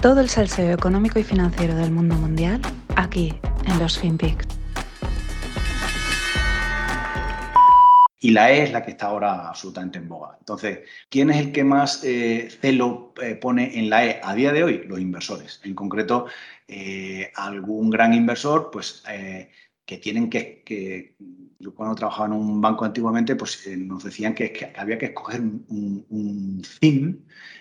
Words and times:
Todo 0.00 0.20
el 0.20 0.28
salseo 0.28 0.72
económico 0.74 1.18
y 1.18 1.24
financiero 1.24 1.74
del 1.74 1.90
mundo 1.90 2.14
mundial 2.14 2.60
aquí 2.94 3.34
en 3.66 3.78
los 3.80 3.98
FinPix. 3.98 4.46
Y 8.20 8.30
la 8.30 8.52
E 8.52 8.62
es 8.62 8.72
la 8.72 8.84
que 8.84 8.92
está 8.92 9.06
ahora 9.06 9.48
absolutamente 9.48 9.98
en 9.98 10.08
boga. 10.08 10.36
Entonces, 10.38 10.80
¿quién 11.10 11.30
es 11.30 11.38
el 11.38 11.50
que 11.50 11.64
más 11.64 12.04
eh, 12.04 12.48
celo 12.60 13.12
eh, 13.20 13.34
pone 13.34 13.76
en 13.76 13.90
la 13.90 14.06
E 14.06 14.20
a 14.22 14.34
día 14.34 14.52
de 14.52 14.62
hoy? 14.62 14.84
Los 14.86 15.00
inversores. 15.00 15.60
En 15.64 15.74
concreto, 15.74 16.26
eh, 16.68 17.32
algún 17.34 17.90
gran 17.90 18.14
inversor, 18.14 18.70
pues 18.70 19.02
que 19.84 19.96
tienen 19.96 20.30
que, 20.30 21.14
yo 21.58 21.74
cuando 21.74 21.96
trabajaba 21.96 22.26
en 22.26 22.34
un 22.34 22.60
banco 22.60 22.84
antiguamente, 22.84 23.34
pues 23.34 23.66
nos 23.76 24.04
decían 24.04 24.34
que, 24.34 24.72
había 24.76 24.98
que 24.98 25.06
escoger 25.06 25.40
un, 25.40 26.06
un, 26.08 26.62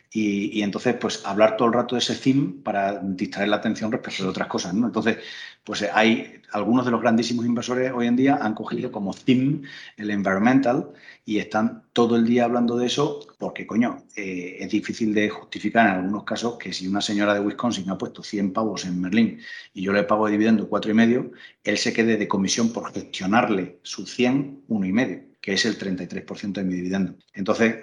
y, 0.10 0.62
entonces, 0.62 0.96
pues 0.96 1.26
hablar 1.26 1.58
todo 1.58 1.68
el 1.68 1.74
rato 1.74 1.96
de 1.96 2.00
ese 2.00 2.16
theme 2.16 2.62
para 2.64 3.00
distraer 3.00 3.50
la 3.50 3.58
atención 3.58 3.92
respecto 3.92 4.24
de 4.24 4.30
otras 4.30 4.48
cosas, 4.48 4.74
¿no? 4.74 4.88
Entonces, 4.88 5.18
pues 5.64 5.84
hay 5.94 6.42
algunos 6.54 6.86
de 6.86 6.92
los 6.92 7.02
grandísimos 7.02 7.46
inversores 7.46 7.92
hoy 7.94 8.08
en 8.08 8.16
día 8.16 8.40
han 8.42 8.54
cogido 8.54 8.90
como 8.92 9.14
theme 9.14 9.64
el 9.98 10.12
environmental 10.12 10.92
y 11.26 11.40
están 11.40 11.84
todo 11.92 12.16
el 12.16 12.26
día 12.26 12.46
hablando 12.46 12.78
de 12.78 12.88
eso 12.88 13.20
porque, 13.38 13.68
coño, 13.68 14.06
eh, 14.16 14.58
es 14.62 14.70
difícil 14.70 15.14
de 15.14 15.30
justificar 15.30 15.88
en 15.88 15.96
algunos 15.98 16.24
casos 16.24 16.58
que 16.58 16.72
si 16.72 16.88
una 16.88 17.02
señora 17.02 17.34
de 17.34 17.42
Wisconsin 17.42 17.90
ha 17.90 17.98
puesto 17.98 18.24
100 18.24 18.54
pavos 18.54 18.86
en 18.86 19.02
Merlín 19.02 19.42
y 19.74 19.82
yo 19.82 19.92
le 19.92 20.04
pago 20.04 20.30
dividendo 20.30 20.70
cuatro 20.70 20.90
y 20.90 20.94
medio, 20.94 21.32
él 21.66 21.78
se 21.78 21.92
quede 21.92 22.16
de 22.16 22.30
comisión 22.30 22.72
por 22.72 22.94
gestionarle 22.94 23.80
su 23.84 24.06
100, 24.06 24.64
uno 24.70 24.86
y 24.86 24.94
medio, 24.94 25.24
que 25.42 25.54
es 25.54 25.66
el 25.66 25.78
33% 25.78 26.54
de 26.54 26.64
mi 26.64 26.76
dividendo. 26.76 27.16
Entonces, 27.34 27.76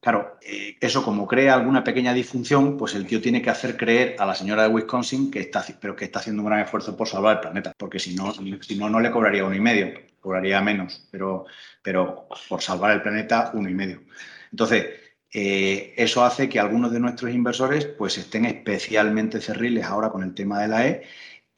Claro, 0.00 0.38
eh, 0.42 0.76
eso 0.80 1.02
como 1.04 1.26
crea 1.26 1.54
alguna 1.54 1.82
pequeña 1.82 2.14
disfunción, 2.14 2.76
pues 2.76 2.94
el 2.94 3.06
tío 3.06 3.20
tiene 3.20 3.42
que 3.42 3.50
hacer 3.50 3.76
creer 3.76 4.14
a 4.20 4.26
la 4.26 4.34
señora 4.34 4.62
de 4.62 4.68
Wisconsin 4.68 5.28
que 5.30 5.40
está, 5.40 5.64
pero 5.80 5.96
que 5.96 6.04
está 6.04 6.20
haciendo 6.20 6.42
un 6.42 6.48
gran 6.48 6.60
esfuerzo 6.60 6.96
por 6.96 7.08
salvar 7.08 7.36
el 7.36 7.40
planeta, 7.40 7.72
porque 7.76 7.98
si 7.98 8.14
no, 8.14 8.32
si 8.32 8.76
no, 8.76 8.88
no 8.88 9.00
le 9.00 9.10
cobraría 9.10 9.44
uno 9.44 9.56
y 9.56 9.60
medio, 9.60 9.92
cobraría 10.20 10.60
menos, 10.62 11.08
pero, 11.10 11.46
pero 11.82 12.28
por 12.48 12.62
salvar 12.62 12.92
el 12.92 13.02
planeta, 13.02 13.50
uno 13.54 13.68
y 13.68 13.74
medio. 13.74 14.02
Entonces, 14.52 14.86
eh, 15.32 15.94
eso 15.96 16.24
hace 16.24 16.48
que 16.48 16.60
algunos 16.60 16.92
de 16.92 17.00
nuestros 17.00 17.32
inversores 17.32 17.84
pues 17.86 18.16
estén 18.18 18.44
especialmente 18.46 19.40
cerriles 19.40 19.84
ahora 19.84 20.10
con 20.10 20.22
el 20.22 20.32
tema 20.34 20.60
de 20.60 20.68
la 20.68 20.86
E 20.86 21.02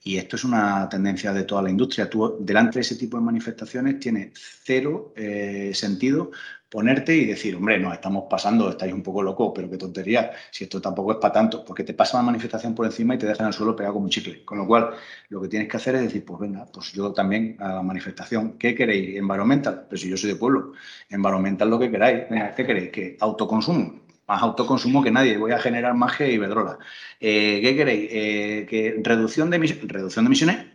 y 0.03 0.17
esto 0.17 0.37
es 0.37 0.45
una 0.45 0.89
tendencia 0.89 1.33
de 1.33 1.45
toda 1.45 1.63
la 1.63 1.71
industria. 1.71 2.09
Tú, 2.09 2.37
delante 2.41 2.79
de 2.79 2.83
ese 2.83 2.97
tipo 2.97 3.17
de 3.19 3.25
manifestaciones, 3.25 4.01
tiene 4.01 4.33
cero 4.35 5.13
eh, 5.17 5.73
sentido 5.75 6.31
ponerte 6.71 7.17
y 7.17 7.27
decir, 7.27 7.57
hombre, 7.57 7.79
nos 7.79 7.93
estamos 7.95 8.25
pasando, 8.31 8.71
estáis 8.71 8.93
un 8.93 9.03
poco 9.03 9.23
locos, 9.23 9.51
pero 9.55 9.69
qué 9.69 9.77
tontería, 9.77 10.31
si 10.53 10.65
esto 10.65 10.81
tampoco 10.81 11.13
es 11.13 11.19
para 11.19 11.35
tanto, 11.35 11.65
porque 11.65 11.83
te 11.83 11.95
pasa 11.95 12.19
la 12.19 12.23
manifestación 12.23 12.77
por 12.77 12.87
encima 12.87 13.17
y 13.17 13.19
te 13.19 13.27
dejan 13.27 13.47
al 13.49 13.53
suelo 13.53 13.75
pegado 13.75 13.95
como 13.95 14.05
un 14.05 14.11
chicle. 14.11 14.45
Con 14.45 14.59
lo 14.59 14.67
cual, 14.69 14.91
lo 15.31 15.43
que 15.43 15.49
tienes 15.49 15.69
que 15.69 15.77
hacer 15.77 15.97
es 15.97 16.03
decir, 16.03 16.25
pues 16.25 16.39
venga, 16.39 16.65
pues 16.73 16.93
yo 16.93 17.13
también 17.13 17.57
a 17.59 17.75
la 17.75 17.83
manifestación, 17.83 18.57
¿qué 18.57 18.75
queréis? 18.75 19.17
Environmental, 19.17 19.87
pero 19.89 20.01
si 20.01 20.09
yo 20.09 20.17
soy 20.17 20.31
de 20.31 20.37
pueblo, 20.37 20.73
environmental 21.09 21.69
lo 21.69 21.79
que 21.79 21.91
queráis, 21.91 22.27
¿qué 22.57 22.65
queréis? 22.65 22.91
Que 22.91 23.17
autoconsumo, 23.19 24.03
más 24.31 24.43
autoconsumo 24.43 25.03
que 25.03 25.11
nadie, 25.11 25.37
voy 25.39 25.51
a 25.51 25.59
generar 25.59 25.95
más 25.95 26.17
que 26.17 26.33
Iberdrola. 26.33 26.79
Eh, 27.19 27.59
¿Qué 27.61 27.75
queréis? 27.75 28.09
Eh, 28.13 28.67
que 28.71 29.01
reducción 29.03 29.51
de, 29.51 29.57
emisiones, 29.57 29.89
reducción 29.89 30.25
de 30.25 30.29
emisiones, 30.29 30.67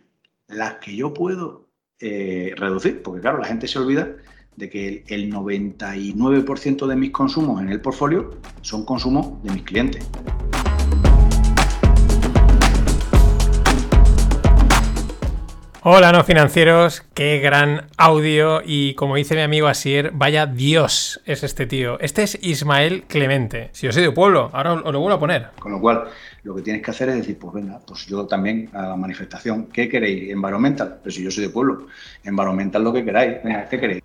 las 0.48 0.74
que 0.74 0.94
yo 0.94 1.14
puedo 1.14 1.66
eh, 1.98 2.52
reducir, 2.58 3.02
porque 3.02 3.22
claro, 3.22 3.38
la 3.38 3.46
gente 3.46 3.66
se 3.66 3.78
olvida 3.78 4.14
de 4.56 4.68
que 4.68 5.04
el 5.08 5.32
99% 5.32 6.86
de 6.86 6.96
mis 6.96 7.10
consumos 7.12 7.62
en 7.62 7.70
el 7.70 7.80
portfolio 7.80 8.38
son 8.60 8.84
consumos 8.84 9.42
de 9.42 9.52
mis 9.52 9.62
clientes. 9.62 10.06
Hola 15.88 16.10
no 16.10 16.24
financieros, 16.24 17.04
qué 17.14 17.38
gran 17.38 17.86
audio 17.96 18.60
y 18.64 18.94
como 18.94 19.14
dice 19.14 19.36
mi 19.36 19.42
amigo 19.42 19.68
Asier, 19.68 20.10
vaya 20.12 20.46
Dios 20.46 21.20
es 21.26 21.44
este 21.44 21.64
tío. 21.64 22.00
Este 22.00 22.24
es 22.24 22.36
Ismael 22.42 23.04
Clemente. 23.04 23.68
Si 23.70 23.86
yo 23.86 23.92
soy 23.92 24.02
de 24.02 24.10
pueblo, 24.10 24.50
ahora 24.52 24.72
os 24.72 24.92
lo 24.92 24.98
vuelvo 24.98 25.14
a 25.14 25.20
poner. 25.20 25.46
Con 25.60 25.70
lo 25.70 25.80
cual, 25.80 26.08
lo 26.42 26.56
que 26.56 26.62
tienes 26.62 26.82
que 26.82 26.90
hacer 26.90 27.10
es 27.10 27.14
decir, 27.18 27.38
pues 27.38 27.54
venga, 27.54 27.78
pues 27.86 28.04
yo 28.06 28.26
también 28.26 28.68
a 28.72 28.88
la 28.88 28.96
manifestación, 28.96 29.66
¿qué 29.66 29.88
queréis? 29.88 30.28
Environmental, 30.28 30.98
pero 31.04 31.14
si 31.14 31.22
yo 31.22 31.30
soy 31.30 31.44
de 31.44 31.50
pueblo, 31.50 31.86
environmental 32.24 32.82
lo 32.82 32.92
que 32.92 33.04
queráis, 33.04 33.36
¿qué 33.70 33.78
queréis? 33.78 34.02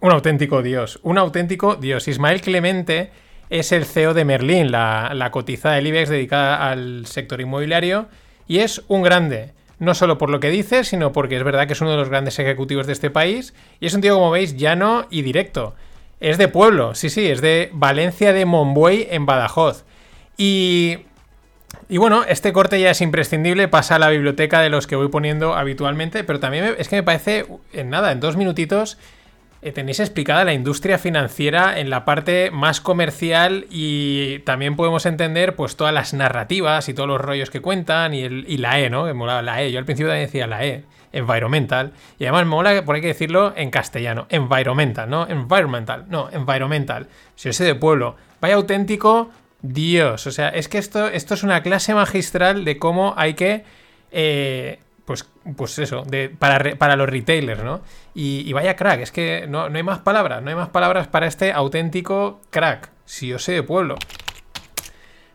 Un 0.00 0.12
auténtico 0.12 0.60
dios, 0.60 1.00
un 1.04 1.16
auténtico 1.16 1.76
dios. 1.76 2.06
Ismael 2.06 2.42
Clemente 2.42 3.12
es 3.48 3.72
el 3.72 3.86
CEO 3.86 4.12
de 4.12 4.26
Merlin, 4.26 4.70
la, 4.70 5.12
la 5.14 5.30
cotizada 5.30 5.76
del 5.76 5.86
IBEX 5.86 6.10
dedicada 6.10 6.68
al 6.68 7.06
sector 7.06 7.40
inmobiliario, 7.40 8.08
y 8.46 8.58
es 8.58 8.82
un 8.88 9.02
grande. 9.02 9.54
No 9.78 9.94
solo 9.94 10.18
por 10.18 10.30
lo 10.30 10.40
que 10.40 10.50
dice, 10.50 10.84
sino 10.84 11.12
porque 11.12 11.36
es 11.36 11.44
verdad 11.44 11.66
que 11.66 11.72
es 11.72 11.80
uno 11.80 11.90
de 11.90 11.96
los 11.96 12.08
grandes 12.08 12.38
ejecutivos 12.38 12.86
de 12.86 12.92
este 12.92 13.10
país. 13.10 13.54
Y 13.80 13.86
es 13.86 13.94
un 13.94 14.00
tío, 14.00 14.14
como 14.14 14.30
veis, 14.30 14.56
llano 14.56 15.06
y 15.10 15.22
directo. 15.22 15.74
Es 16.20 16.38
de 16.38 16.48
pueblo, 16.48 16.94
sí, 16.94 17.10
sí, 17.10 17.26
es 17.26 17.40
de 17.40 17.70
Valencia 17.72 18.32
de 18.32 18.46
Monbuey 18.46 19.08
en 19.10 19.26
Badajoz. 19.26 19.84
Y 20.36 20.98
y 21.88 21.98
bueno, 21.98 22.24
este 22.26 22.52
corte 22.52 22.80
ya 22.80 22.90
es 22.90 23.00
imprescindible, 23.00 23.68
pasa 23.68 23.96
a 23.96 23.98
la 23.98 24.08
biblioteca 24.08 24.60
de 24.60 24.70
los 24.70 24.86
que 24.86 24.96
voy 24.96 25.08
poniendo 25.08 25.54
habitualmente, 25.54 26.24
pero 26.24 26.40
también 26.40 26.74
es 26.78 26.88
que 26.88 26.96
me 26.96 27.02
parece, 27.02 27.46
en 27.72 27.90
nada, 27.90 28.12
en 28.12 28.20
dos 28.20 28.36
minutitos, 28.36 28.98
tenéis 29.72 30.00
explicada 30.00 30.44
la 30.44 30.52
industria 30.52 30.98
financiera 30.98 31.78
en 31.78 31.90
la 31.90 32.04
parte 32.04 32.50
más 32.50 32.80
comercial 32.80 33.66
y 33.70 34.40
también 34.40 34.76
podemos 34.76 35.06
entender 35.06 35.56
pues 35.56 35.76
todas 35.76 35.94
las 35.94 36.12
narrativas 36.12 36.88
y 36.88 36.94
todos 36.94 37.08
los 37.08 37.20
rollos 37.20 37.50
que 37.50 37.60
cuentan 37.60 38.12
y, 38.14 38.22
el, 38.22 38.44
y 38.46 38.58
la 38.58 38.78
E, 38.80 38.90
¿no? 38.90 39.04
Me 39.04 39.14
molaba 39.14 39.42
la 39.42 39.62
E. 39.62 39.72
Yo 39.72 39.78
al 39.78 39.84
principio 39.84 40.08
también 40.08 40.26
decía 40.26 40.46
la 40.46 40.64
E, 40.64 40.84
environmental. 41.12 41.92
Y 42.18 42.24
además 42.24 42.44
me 42.44 42.50
mola, 42.50 42.84
por 42.84 42.94
hay 42.96 43.00
que 43.00 43.08
decirlo 43.08 43.54
en 43.56 43.70
castellano, 43.70 44.26
environmental, 44.28 45.08
¿no? 45.08 45.26
Environmental, 45.28 46.04
no, 46.08 46.28
environmental. 46.30 47.08
Si 47.34 47.48
yo 47.48 47.52
soy 47.52 47.66
de 47.66 47.74
pueblo, 47.74 48.16
vaya 48.40 48.56
auténtico 48.56 49.30
Dios. 49.62 50.26
O 50.26 50.30
sea, 50.30 50.50
es 50.50 50.68
que 50.68 50.78
esto, 50.78 51.08
esto 51.08 51.34
es 51.34 51.42
una 51.42 51.62
clase 51.62 51.94
magistral 51.94 52.64
de 52.64 52.78
cómo 52.78 53.14
hay 53.16 53.34
que... 53.34 53.64
Eh, 54.12 54.78
pues, 55.04 55.28
pues 55.56 55.78
eso, 55.78 56.02
de, 56.06 56.30
para, 56.30 56.76
para 56.76 56.96
los 56.96 57.08
retailers, 57.08 57.62
¿no? 57.62 57.82
Y, 58.14 58.52
vaya 58.52 58.76
crack, 58.76 59.00
es 59.00 59.12
que 59.12 59.46
no, 59.48 59.64
hay 59.64 59.82
más 59.82 59.98
palabras, 59.98 60.42
no 60.42 60.50
hay 60.50 60.56
más 60.56 60.70
palabras 60.70 61.08
para 61.08 61.26
este 61.26 61.52
auténtico 61.52 62.40
crack, 62.50 62.90
si 63.04 63.28
yo 63.28 63.38
sé 63.38 63.52
de 63.52 63.62
pueblo. 63.62 63.96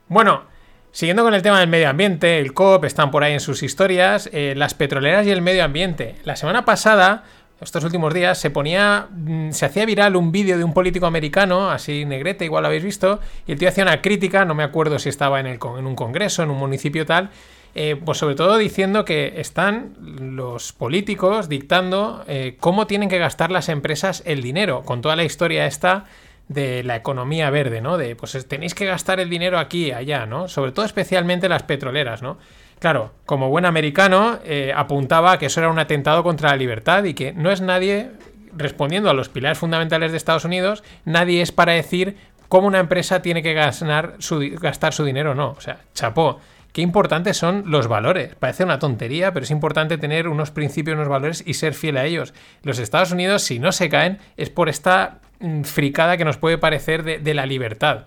Bueno, 0.07 0.43
siguiendo 0.91 1.23
con 1.23 1.35
el 1.35 1.43
tema 1.43 1.59
del 1.59 1.69
medio 1.69 1.89
ambiente, 1.89 2.39
el 2.39 2.53
COP 2.53 2.85
están 2.85 3.11
por 3.11 3.23
ahí 3.23 3.33
en 3.33 3.39
sus 3.39 3.61
historias, 3.61 4.29
eh, 4.33 4.53
las 4.55 4.73
petroleras 4.73 5.27
y 5.27 5.31
el 5.31 5.43
medio 5.43 5.63
ambiente. 5.63 6.15
La 6.23 6.35
semana 6.35 6.65
pasada, 6.65 7.25
estos 7.61 7.83
últimos 7.83 8.11
días, 8.11 8.39
se 8.39 8.49
ponía, 8.49 9.07
mm, 9.11 9.51
se 9.51 9.67
hacía 9.67 9.85
viral 9.85 10.15
un 10.15 10.31
vídeo 10.31 10.57
de 10.57 10.63
un 10.63 10.73
político 10.73 11.05
americano, 11.05 11.69
así 11.69 12.05
negrete, 12.05 12.45
igual 12.45 12.63
lo 12.63 12.67
habéis 12.69 12.83
visto, 12.83 13.19
y 13.45 13.51
el 13.51 13.59
tío 13.59 13.69
hacía 13.69 13.83
una 13.83 14.01
crítica, 14.01 14.45
no 14.45 14.55
me 14.55 14.63
acuerdo 14.63 14.97
si 14.97 15.09
estaba 15.09 15.39
en, 15.39 15.45
el, 15.45 15.59
en 15.77 15.85
un 15.85 15.95
congreso, 15.95 16.41
en 16.41 16.49
un 16.49 16.57
municipio 16.57 17.05
tal, 17.05 17.29
eh, 17.75 17.95
pues 18.03 18.17
sobre 18.17 18.35
todo 18.35 18.57
diciendo 18.57 19.05
que 19.05 19.35
están 19.37 19.95
los 19.99 20.73
políticos 20.73 21.49
dictando 21.49 22.23
eh, 22.27 22.57
cómo 22.59 22.87
tienen 22.87 23.09
que 23.09 23.17
gastar 23.17 23.51
las 23.51 23.69
empresas 23.69 24.23
el 24.25 24.41
dinero, 24.41 24.83
con 24.83 25.01
toda 25.01 25.15
la 25.15 25.23
historia 25.23 25.65
esta 25.65 26.05
de 26.47 26.83
la 26.83 26.95
economía 26.95 27.49
verde, 27.51 27.79
¿no? 27.79 27.97
De 27.97 28.15
pues 28.15 28.47
tenéis 28.47 28.73
que 28.73 28.85
gastar 28.85 29.19
el 29.19 29.29
dinero 29.29 29.59
aquí, 29.59 29.91
allá, 29.91 30.25
¿no? 30.25 30.47
Sobre 30.47 30.71
todo 30.71 30.85
especialmente 30.85 31.47
las 31.47 31.63
petroleras, 31.63 32.21
¿no? 32.23 32.37
Claro, 32.79 33.11
como 33.25 33.49
buen 33.49 33.65
americano, 33.65 34.39
eh, 34.43 34.73
apuntaba 34.75 35.37
que 35.37 35.45
eso 35.45 35.59
era 35.59 35.69
un 35.69 35.79
atentado 35.79 36.23
contra 36.23 36.49
la 36.49 36.55
libertad 36.55 37.03
y 37.03 37.13
que 37.13 37.33
no 37.33 37.51
es 37.51 37.61
nadie, 37.61 38.11
respondiendo 38.55 39.09
a 39.09 39.13
los 39.13 39.29
pilares 39.29 39.59
fundamentales 39.59 40.11
de 40.11 40.17
Estados 40.17 40.45
Unidos, 40.45 40.83
nadie 41.05 41.41
es 41.41 41.51
para 41.51 41.73
decir 41.73 42.17
cómo 42.47 42.67
una 42.67 42.79
empresa 42.79 43.21
tiene 43.21 43.43
que 43.43 43.53
gastar 43.53 44.15
su, 44.19 44.39
gastar 44.59 44.93
su 44.93 45.03
dinero 45.03 45.35
no. 45.35 45.51
O 45.51 45.61
sea, 45.61 45.81
chapó 45.93 46.39
qué 46.71 46.81
importantes 46.81 47.37
son 47.37 47.63
los 47.67 47.87
valores. 47.87 48.35
Parece 48.35 48.63
una 48.63 48.79
tontería, 48.79 49.33
pero 49.33 49.43
es 49.43 49.51
importante 49.51 49.97
tener 49.97 50.27
unos 50.27 50.51
principios, 50.51 50.95
unos 50.95 51.07
valores 51.07 51.43
y 51.45 51.55
ser 51.55 51.73
fiel 51.73 51.97
a 51.97 52.05
ellos. 52.05 52.33
Los 52.63 52.79
Estados 52.79 53.11
Unidos, 53.11 53.43
si 53.43 53.59
no 53.59 53.71
se 53.71 53.89
caen, 53.89 54.19
es 54.37 54.49
por 54.49 54.69
esta 54.69 55.19
mm, 55.39 55.63
fricada 55.63 56.17
que 56.17 56.25
nos 56.25 56.37
puede 56.37 56.57
parecer 56.57 57.03
de, 57.03 57.33
la 57.33 57.45
libertad. 57.45 58.05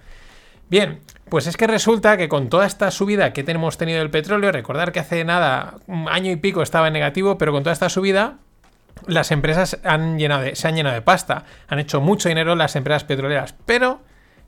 Bien, 0.69 1.00
pues 1.29 1.47
es 1.47 1.56
que 1.56 1.67
resulta 1.67 2.17
que 2.17 2.29
con 2.29 2.49
toda 2.49 2.67
esta 2.67 2.91
subida 2.91 3.32
que 3.32 3.44
tenemos 3.44 3.76
tenido 3.79 3.99
del 3.99 4.11
petróleo, 4.11 4.53
recordar 4.53 4.93
que 4.93 5.00
hace 5.00 5.25
nada, 5.25 5.75
un 5.87 6.08
año 6.08 6.31
y 6.31 6.37
pico 6.37 6.62
estaba 6.62 6.87
en 6.87 6.94
negativo, 6.94 7.37
pero 7.37 7.53
con 7.53 7.62
toda 7.62 7.75
esta 7.75 7.88
subida, 7.88 8.38
las 9.06 9.31
empresas 9.32 9.70
se 9.70 9.88
han 9.88 10.19
llenado 10.19 10.94
de 10.94 11.03
pasta, 11.03 11.44
han 11.69 11.79
hecho 11.79 12.00
mucho 12.00 12.29
dinero 12.29 12.55
las 12.55 12.76
empresas 12.76 13.05
petroleras, 13.05 13.55
pero 13.67 14.00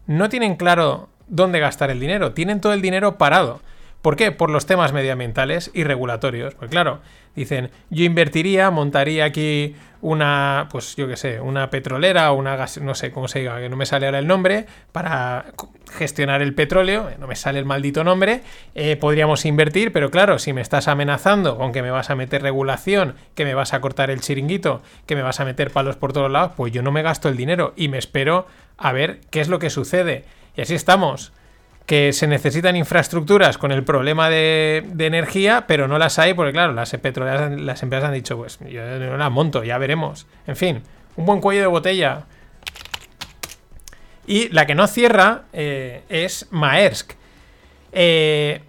no 0.07 0.29
tienen 0.29 0.57
claro 0.57 1.09
dónde 1.27 1.61
gastar 1.61 1.91
el 1.91 2.01
dinero, 2.01 2.33
tienen 2.33 2.61
todo 2.61 2.73
el 2.73 2.83
dinero 2.83 3.19
parado. 3.19 3.61
¿Por 4.05 4.17
qué? 4.17 4.33
Por 4.33 4.51
los 4.51 4.67
temas 4.67 4.93
medioambientales 4.93 5.71
y 5.73 5.83
regulatorios. 5.83 6.55
Pues 6.55 6.71
claro, 6.71 7.01
dicen, 7.35 7.71
yo 7.89 8.05
invertiría, 8.05 8.71
montaría 8.71 9.25
aquí 9.25 9.77
una, 10.03 10.69
pues 10.71 10.95
yo 10.97 11.09
qué 11.09 11.17
sé, 11.17 11.41
una 11.41 11.71
petrolera 11.71 12.31
o 12.31 12.35
una 12.35 12.55
gas, 12.55 12.77
no 12.83 12.95
sé 12.95 13.11
cómo 13.13 13.29
se 13.29 13.39
diga, 13.39 13.59
que 13.61 13.71
no 13.71 13.77
me 13.77 13.87
sale 13.87 14.05
ahora 14.05 14.19
el 14.19 14.27
nombre, 14.27 14.67
para 14.93 15.47
gestionar 15.91 16.43
el 16.43 16.55
petróleo, 16.55 17.13
no 17.19 17.27
me 17.27 17.35
sale 17.35 17.59
el 17.59 17.65
maldito 17.65 18.05
nombre, 18.05 18.43
eh, 18.75 18.97
podríamos 18.97 19.47
invertir, 19.47 19.91
pero 19.91 20.11
claro, 20.11 20.39
si 20.39 20.53
me 20.53 20.61
estás 20.61 20.87
amenazando 20.87 21.57
con 21.57 21.73
que 21.73 21.81
me 21.81 21.91
vas 21.91 22.11
a 22.11 22.15
meter 22.15 22.43
regulación, 22.43 23.15
que 23.35 23.47
me 23.47 23.55
vas 23.55 23.73
a 23.73 23.81
cortar 23.81 24.11
el 24.11 24.21
chiringuito, 24.21 24.83
que 25.07 25.17
me 25.17 25.23
vas 25.23 25.41
a 25.41 25.47
meter 25.47 25.71
palos 25.71 25.97
por 25.97 26.13
todos 26.13 26.31
lados, 26.31 26.53
pues 26.59 26.75
yo 26.75 26.83
no 26.83 26.93
me 26.93 27.01
gasto 27.01 27.31
el 27.31 27.39
dinero 27.39 27.73
y 27.75 27.89
me 27.89 27.97
espero 27.97 28.47
a 28.77 28.93
ver 28.93 29.21
qué 29.31 29.41
es 29.41 29.49
lo 29.49 29.59
que 29.59 29.71
sucede. 29.71 30.27
Y 30.59 30.61
así 30.61 30.75
estamos 30.75 31.33
que 31.87 32.13
se 32.15 32.27
necesitan 32.27 32.77
infraestructuras 32.77 33.59
con 33.59 33.71
el 33.71 33.85
problema 33.85 34.31
de, 34.31 34.85
energía, 34.99 35.65
pero 35.67 35.87
no 35.87 35.99
las 35.99 36.19
hay 36.19 36.33
porque, 36.33 36.53
claro, 36.53 36.73
las 36.73 36.91
petroleras, 36.93 37.61
las 37.61 37.83
empresas 37.83 38.09
han 38.09 38.15
dicho, 38.15 38.37
pues 38.39 38.59
yo 38.61 38.83
no 38.83 39.17
las 39.19 39.31
monto, 39.31 39.63
ya 39.65 39.77
veremos. 39.77 40.27
En 40.47 40.57
fin, 40.57 40.83
un 41.17 41.27
buen 41.27 41.41
cuello 41.41 41.61
de 41.61 41.67
botella. 41.67 42.25
Y 44.27 44.49
la 44.49 44.67
que 44.67 44.75
no 44.75 44.87
cierra 44.87 45.43
eh, 45.53 46.03
es 46.09 46.49
Maersk. 46.51 47.13
Eh, 47.93 48.63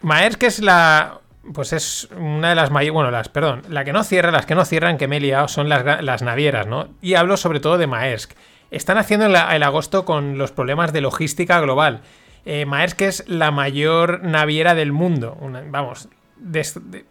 Maersk 0.00 0.42
es 0.44 0.60
la. 0.60 1.20
Pues 1.52 1.72
es 1.72 2.08
una 2.16 2.50
de 2.50 2.54
las 2.54 2.70
mayores. 2.70 2.94
Bueno, 2.94 3.10
las, 3.10 3.28
perdón. 3.28 3.62
La 3.68 3.84
que 3.84 3.92
no 3.92 4.02
cierra, 4.02 4.30
las 4.30 4.46
que 4.46 4.54
no 4.54 4.64
cierran, 4.64 4.96
que 4.96 5.08
me 5.08 5.18
he 5.18 5.20
liado, 5.20 5.48
son 5.48 5.68
las, 5.68 6.02
las 6.02 6.22
navieras, 6.22 6.66
¿no? 6.66 6.88
Y 7.02 7.14
hablo 7.14 7.36
sobre 7.36 7.60
todo 7.60 7.76
de 7.76 7.86
Maersk. 7.86 8.32
Están 8.70 8.96
haciendo 8.96 9.26
el, 9.26 9.36
el 9.36 9.62
agosto 9.62 10.06
con 10.06 10.38
los 10.38 10.52
problemas 10.52 10.94
de 10.94 11.02
logística 11.02 11.60
global. 11.60 12.00
Eh, 12.44 12.66
Maersk 12.66 13.02
es 13.02 13.24
la 13.28 13.50
mayor 13.50 14.22
naviera 14.22 14.74
del 14.74 14.92
mundo. 14.92 15.36
vamos, 15.70 16.08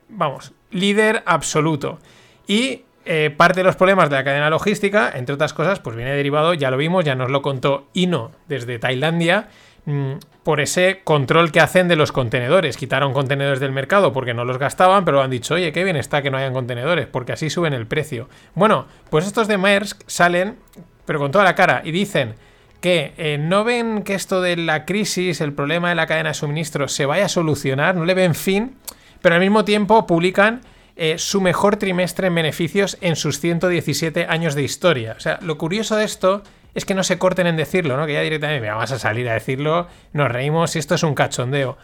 vamos, 0.10 0.54
líder 0.72 1.24
absoluto. 1.26 2.00
Y 2.48 2.84
eh, 3.06 3.34
parte 3.36 3.62
de 3.62 3.64
los 3.64 3.76
problemas 3.76 4.10
de 4.10 4.18
la 4.18 4.24
cadena 4.24 4.50
logística, 4.50 5.12
entre 5.16 5.36
otras 5.36 5.54
cosas, 5.54 5.80
pues 5.80 5.96
viene 5.96 6.12
derivado, 6.12 6.54
ya 6.54 6.70
lo 6.70 6.78
vimos, 6.78 7.06
ya 7.06 7.16
nos 7.16 7.32
lo 7.32 7.42
contó 7.42 7.88
Ino 7.94 8.32
desde 8.48 8.78
Tailandia, 8.78 9.50
mm, 9.86 10.14
por 10.44 10.62
ese 10.62 11.02
control 11.04 11.52
que 11.52 11.60
hacen 11.60 11.88
de 11.88 11.96
los 11.96 12.12
contenedores. 12.12 12.78
Quitaron 12.78 13.14
contenedores 13.14 13.60
del 13.60 13.72
mercado 13.72 14.14
porque 14.14 14.34
no 14.34 14.46
los 14.46 14.58
gastaban, 14.58 15.06
pero 15.06 15.22
han 15.22 15.32
dicho, 15.32 15.56
oye, 15.56 15.72
qué 15.72 15.84
bien 15.84 15.96
está 15.96 16.22
que 16.22 16.30
no 16.30 16.38
hayan 16.38 16.54
contenedores, 16.54 17.08
porque 17.08 17.32
así 17.32 17.50
suben 17.50 17.74
el 17.74 17.88
precio. 17.88 18.30
Bueno, 18.56 18.86
pues 19.10 19.26
estos 19.26 19.48
de 19.48 19.58
Maersk 19.58 20.02
salen, 20.08 20.58
pero 21.06 21.20
con 21.20 21.32
toda 21.32 21.44
la 21.44 21.56
cara, 21.56 21.82
y 21.84 21.92
dicen 21.92 22.36
que 22.82 23.14
eh, 23.18 23.38
no 23.38 23.64
ven 23.64 24.04
que 24.04 24.14
esto 24.14 24.42
de 24.42 24.56
la 24.56 24.86
crisis, 24.86 25.42
el 25.42 25.54
problema 25.54 25.90
de 25.90 25.96
la 25.96 26.08
cadena 26.08 26.30
de 26.30 26.34
suministro 26.36 26.88
se 26.88 27.06
vaya 27.06 27.26
a 27.26 27.30
solucionar, 27.30 27.96
no 27.96 28.06
le 28.06 28.14
ven 28.14 28.36
fin, 28.36 28.78
pero 29.22 29.36
al 29.36 29.42
mismo 29.42 29.66
tiempo 29.66 30.08
publican 30.08 30.62
eh, 30.96 31.18
su 31.18 31.42
mejor 31.42 31.78
trimestre 31.78 32.28
en 32.28 32.36
beneficios 32.36 32.98
en 33.02 33.16
sus 33.16 33.40
117 33.40 34.26
años 34.30 34.56
de 34.56 34.64
historia. 34.64 35.16
O 35.18 35.20
sea, 35.20 35.40
lo 35.42 35.58
curioso 35.58 35.96
de 35.96 36.06
esto 36.06 36.44
es 36.74 36.86
que 36.86 36.94
no 36.94 37.04
se 37.04 37.18
corten 37.18 37.48
en 37.48 37.58
decirlo, 37.58 37.98
¿no? 37.98 38.06
Que 38.06 38.14
ya 38.14 38.22
directamente 38.22 38.70
vamos 38.70 38.92
a 38.92 39.00
salir 39.00 39.28
a 39.30 39.34
decirlo, 39.34 39.88
nos 40.14 40.30
reímos 40.30 40.76
y 40.76 40.80
esto 40.80 40.96
es 40.96 41.04
un 41.04 41.16
cachondeo. 41.16 41.78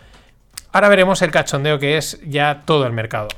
Ahora 0.71 0.89
veremos 0.89 1.21
el 1.21 1.31
cachondeo 1.31 1.79
que 1.79 1.97
es 1.97 2.19
ya 2.25 2.63
todo 2.65 2.85
el 2.85 2.93
mercado. 2.93 3.29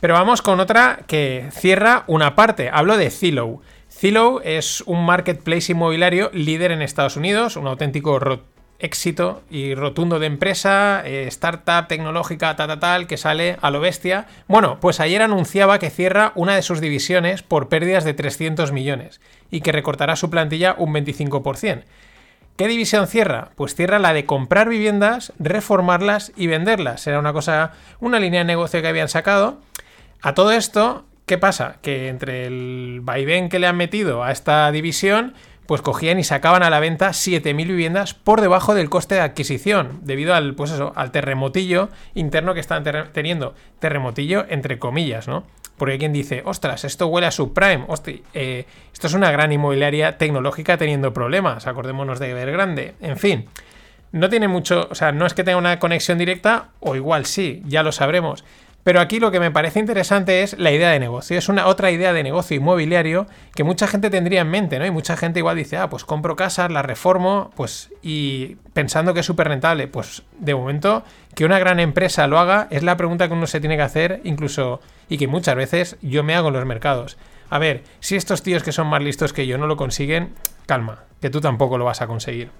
Pero 0.00 0.14
vamos 0.14 0.40
con 0.40 0.60
otra 0.60 1.00
que 1.06 1.48
cierra 1.52 2.04
una 2.06 2.34
parte. 2.34 2.70
Hablo 2.72 2.96
de 2.96 3.10
Zillow. 3.10 3.60
Zillow 3.92 4.40
es 4.44 4.82
un 4.86 5.04
marketplace 5.04 5.72
inmobiliario 5.72 6.30
líder 6.32 6.72
en 6.72 6.80
Estados 6.80 7.16
Unidos, 7.16 7.56
un 7.56 7.66
auténtico 7.66 8.18
éxito 8.78 9.42
y 9.50 9.74
rotundo 9.74 10.18
de 10.18 10.26
empresa, 10.26 11.02
eh, 11.04 11.26
startup 11.28 11.86
tecnológica, 11.86 12.56
tal, 12.56 12.68
tal, 12.68 12.80
tal, 12.80 13.06
que 13.06 13.16
sale 13.16 13.56
a 13.60 13.70
lo 13.70 13.80
bestia. 13.80 14.26
Bueno, 14.48 14.78
pues 14.80 15.00
ayer 15.00 15.20
anunciaba 15.22 15.78
que 15.78 15.90
cierra 15.90 16.32
una 16.34 16.54
de 16.54 16.62
sus 16.62 16.80
divisiones 16.80 17.42
por 17.42 17.68
pérdidas 17.68 18.04
de 18.04 18.14
300 18.14 18.72
millones 18.72 19.20
y 19.50 19.60
que 19.60 19.72
recortará 19.72 20.16
su 20.16 20.30
plantilla 20.30 20.74
un 20.78 20.94
25%. 20.94 21.82
¿Qué 22.56 22.68
división 22.68 23.06
cierra? 23.06 23.50
Pues 23.56 23.74
cierra 23.74 23.98
la 23.98 24.12
de 24.12 24.26
comprar 24.26 24.68
viviendas, 24.68 25.32
reformarlas 25.38 26.32
y 26.36 26.46
venderlas. 26.46 27.06
Era 27.06 27.18
una 27.18 27.32
cosa, 27.32 27.72
una 28.00 28.20
línea 28.20 28.40
de 28.40 28.44
negocio 28.44 28.82
que 28.82 28.88
habían 28.88 29.08
sacado. 29.08 29.60
A 30.22 30.34
todo 30.34 30.52
esto, 30.52 31.06
¿Qué 31.30 31.38
pasa? 31.38 31.76
Que 31.80 32.08
entre 32.08 32.44
el 32.44 33.02
vaivén 33.04 33.50
que 33.50 33.60
le 33.60 33.68
han 33.68 33.76
metido 33.76 34.24
a 34.24 34.32
esta 34.32 34.68
división, 34.72 35.34
pues 35.66 35.80
cogían 35.80 36.18
y 36.18 36.24
sacaban 36.24 36.64
a 36.64 36.70
la 36.70 36.80
venta 36.80 37.10
7.000 37.10 37.54
viviendas 37.54 38.14
por 38.14 38.40
debajo 38.40 38.74
del 38.74 38.90
coste 38.90 39.14
de 39.14 39.20
adquisición, 39.20 40.00
debido 40.02 40.34
al, 40.34 40.56
pues 40.56 40.72
eso, 40.72 40.92
al 40.96 41.12
terremotillo 41.12 41.88
interno 42.14 42.52
que 42.52 42.58
están 42.58 42.82
teniendo. 43.12 43.54
Terremotillo 43.78 44.44
entre 44.48 44.80
comillas, 44.80 45.28
¿no? 45.28 45.44
Porque 45.76 45.92
hay 45.92 45.98
quien 46.00 46.12
dice, 46.12 46.42
ostras, 46.44 46.82
esto 46.82 47.06
huele 47.06 47.28
a 47.28 47.30
subprime, 47.30 47.84
hostia, 47.86 48.16
eh, 48.34 48.66
esto 48.92 49.06
es 49.06 49.14
una 49.14 49.30
gran 49.30 49.52
inmobiliaria 49.52 50.18
tecnológica 50.18 50.78
teniendo 50.78 51.12
problemas, 51.12 51.68
acordémonos 51.68 52.18
de 52.18 52.30
Evergrande, 52.30 52.94
en 53.00 53.16
fin. 53.16 53.48
No 54.10 54.28
tiene 54.30 54.48
mucho, 54.48 54.88
o 54.90 54.96
sea, 54.96 55.12
no 55.12 55.26
es 55.26 55.34
que 55.34 55.44
tenga 55.44 55.58
una 55.58 55.78
conexión 55.78 56.18
directa, 56.18 56.70
o 56.80 56.96
igual 56.96 57.24
sí, 57.24 57.62
ya 57.66 57.84
lo 57.84 57.92
sabremos. 57.92 58.42
Pero 58.82 59.00
aquí 59.00 59.20
lo 59.20 59.30
que 59.30 59.40
me 59.40 59.50
parece 59.50 59.78
interesante 59.78 60.42
es 60.42 60.58
la 60.58 60.70
idea 60.70 60.90
de 60.90 60.98
negocio. 60.98 61.36
Es 61.36 61.48
una 61.48 61.66
otra 61.66 61.90
idea 61.90 62.12
de 62.12 62.22
negocio 62.22 62.56
inmobiliario 62.56 63.26
que 63.54 63.62
mucha 63.62 63.86
gente 63.86 64.08
tendría 64.08 64.40
en 64.40 64.48
mente, 64.48 64.78
¿no? 64.78 64.86
Y 64.86 64.90
mucha 64.90 65.16
gente 65.16 65.40
igual 65.40 65.56
dice, 65.56 65.76
ah, 65.76 65.90
pues 65.90 66.04
compro 66.04 66.34
casas, 66.34 66.70
las 66.70 66.84
reformo, 66.84 67.50
pues, 67.56 67.90
y 68.02 68.56
pensando 68.72 69.12
que 69.12 69.20
es 69.20 69.26
súper 69.26 69.48
rentable. 69.48 69.86
Pues 69.86 70.22
de 70.38 70.54
momento, 70.54 71.04
que 71.34 71.44
una 71.44 71.58
gran 71.58 71.78
empresa 71.78 72.26
lo 72.26 72.38
haga 72.38 72.68
es 72.70 72.82
la 72.82 72.96
pregunta 72.96 73.28
que 73.28 73.34
uno 73.34 73.46
se 73.46 73.60
tiene 73.60 73.76
que 73.76 73.82
hacer, 73.82 74.20
incluso, 74.24 74.80
y 75.08 75.18
que 75.18 75.28
muchas 75.28 75.56
veces 75.56 75.96
yo 76.00 76.22
me 76.22 76.34
hago 76.34 76.48
en 76.48 76.54
los 76.54 76.66
mercados. 76.66 77.18
A 77.50 77.58
ver, 77.58 77.82
si 77.98 78.16
estos 78.16 78.42
tíos 78.42 78.62
que 78.62 78.72
son 78.72 78.86
más 78.86 79.02
listos 79.02 79.32
que 79.32 79.46
yo 79.46 79.58
no 79.58 79.66
lo 79.66 79.76
consiguen, 79.76 80.32
calma, 80.66 81.04
que 81.20 81.30
tú 81.30 81.40
tampoco 81.40 81.76
lo 81.76 81.84
vas 81.84 82.00
a 82.00 82.06
conseguir. 82.06 82.50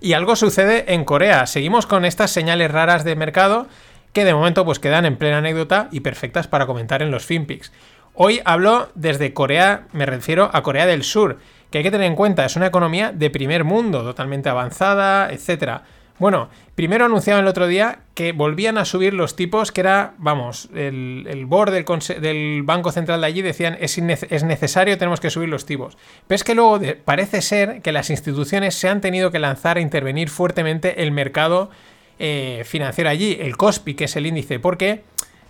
Y 0.00 0.12
algo 0.12 0.36
sucede 0.36 0.92
en 0.92 1.06
Corea. 1.06 1.46
Seguimos 1.46 1.86
con 1.86 2.04
estas 2.04 2.30
señales 2.30 2.70
raras 2.70 3.04
de 3.04 3.16
mercado 3.16 3.66
que 4.14 4.24
de 4.24 4.32
momento 4.32 4.64
pues 4.64 4.78
quedan 4.78 5.04
en 5.04 5.16
plena 5.16 5.38
anécdota 5.38 5.88
y 5.90 6.00
perfectas 6.00 6.46
para 6.46 6.66
comentar 6.66 7.02
en 7.02 7.10
los 7.10 7.26
FinPix. 7.26 7.72
Hoy 8.14 8.40
hablo 8.44 8.90
desde 8.94 9.34
Corea, 9.34 9.88
me 9.92 10.06
refiero 10.06 10.48
a 10.52 10.62
Corea 10.62 10.86
del 10.86 11.02
Sur, 11.02 11.38
que 11.70 11.78
hay 11.78 11.84
que 11.84 11.90
tener 11.90 12.06
en 12.06 12.14
cuenta, 12.14 12.44
es 12.44 12.54
una 12.54 12.68
economía 12.68 13.10
de 13.10 13.28
primer 13.28 13.64
mundo, 13.64 14.02
totalmente 14.04 14.48
avanzada, 14.48 15.30
etc. 15.32 15.80
Bueno, 16.20 16.48
primero 16.76 17.06
anunciaban 17.06 17.42
el 17.42 17.48
otro 17.48 17.66
día 17.66 18.02
que 18.14 18.30
volvían 18.30 18.78
a 18.78 18.84
subir 18.84 19.14
los 19.14 19.34
tipos, 19.34 19.72
que 19.72 19.80
era, 19.80 20.14
vamos, 20.18 20.68
el, 20.72 21.44
board 21.48 21.72
del, 21.72 22.62
Banco 22.62 22.92
Central 22.92 23.20
de 23.20 23.26
allí 23.26 23.42
decían 23.42 23.76
es, 23.80 23.98
es 23.98 24.44
necesario, 24.44 24.96
tenemos 24.96 25.18
que 25.18 25.30
subir 25.30 25.48
los 25.48 25.66
tipos. 25.66 25.98
Pero 26.28 26.36
es 26.36 26.44
que 26.44 26.54
luego 26.54 26.80
parece 27.04 27.42
ser 27.42 27.82
que 27.82 27.90
las 27.90 28.10
instituciones 28.10 28.76
se 28.76 28.88
han 28.88 29.00
tenido 29.00 29.32
que 29.32 29.40
lanzar 29.40 29.78
a 29.78 29.80
intervenir 29.80 30.30
fuertemente 30.30 31.02
el 31.02 31.10
mercado 31.10 31.70
eh, 32.18 32.62
financiero 32.64 33.10
allí, 33.10 33.36
el 33.40 33.56
COSPI, 33.56 33.94
que 33.94 34.04
es 34.04 34.16
el 34.16 34.26
índice, 34.26 34.58
porque 34.58 35.04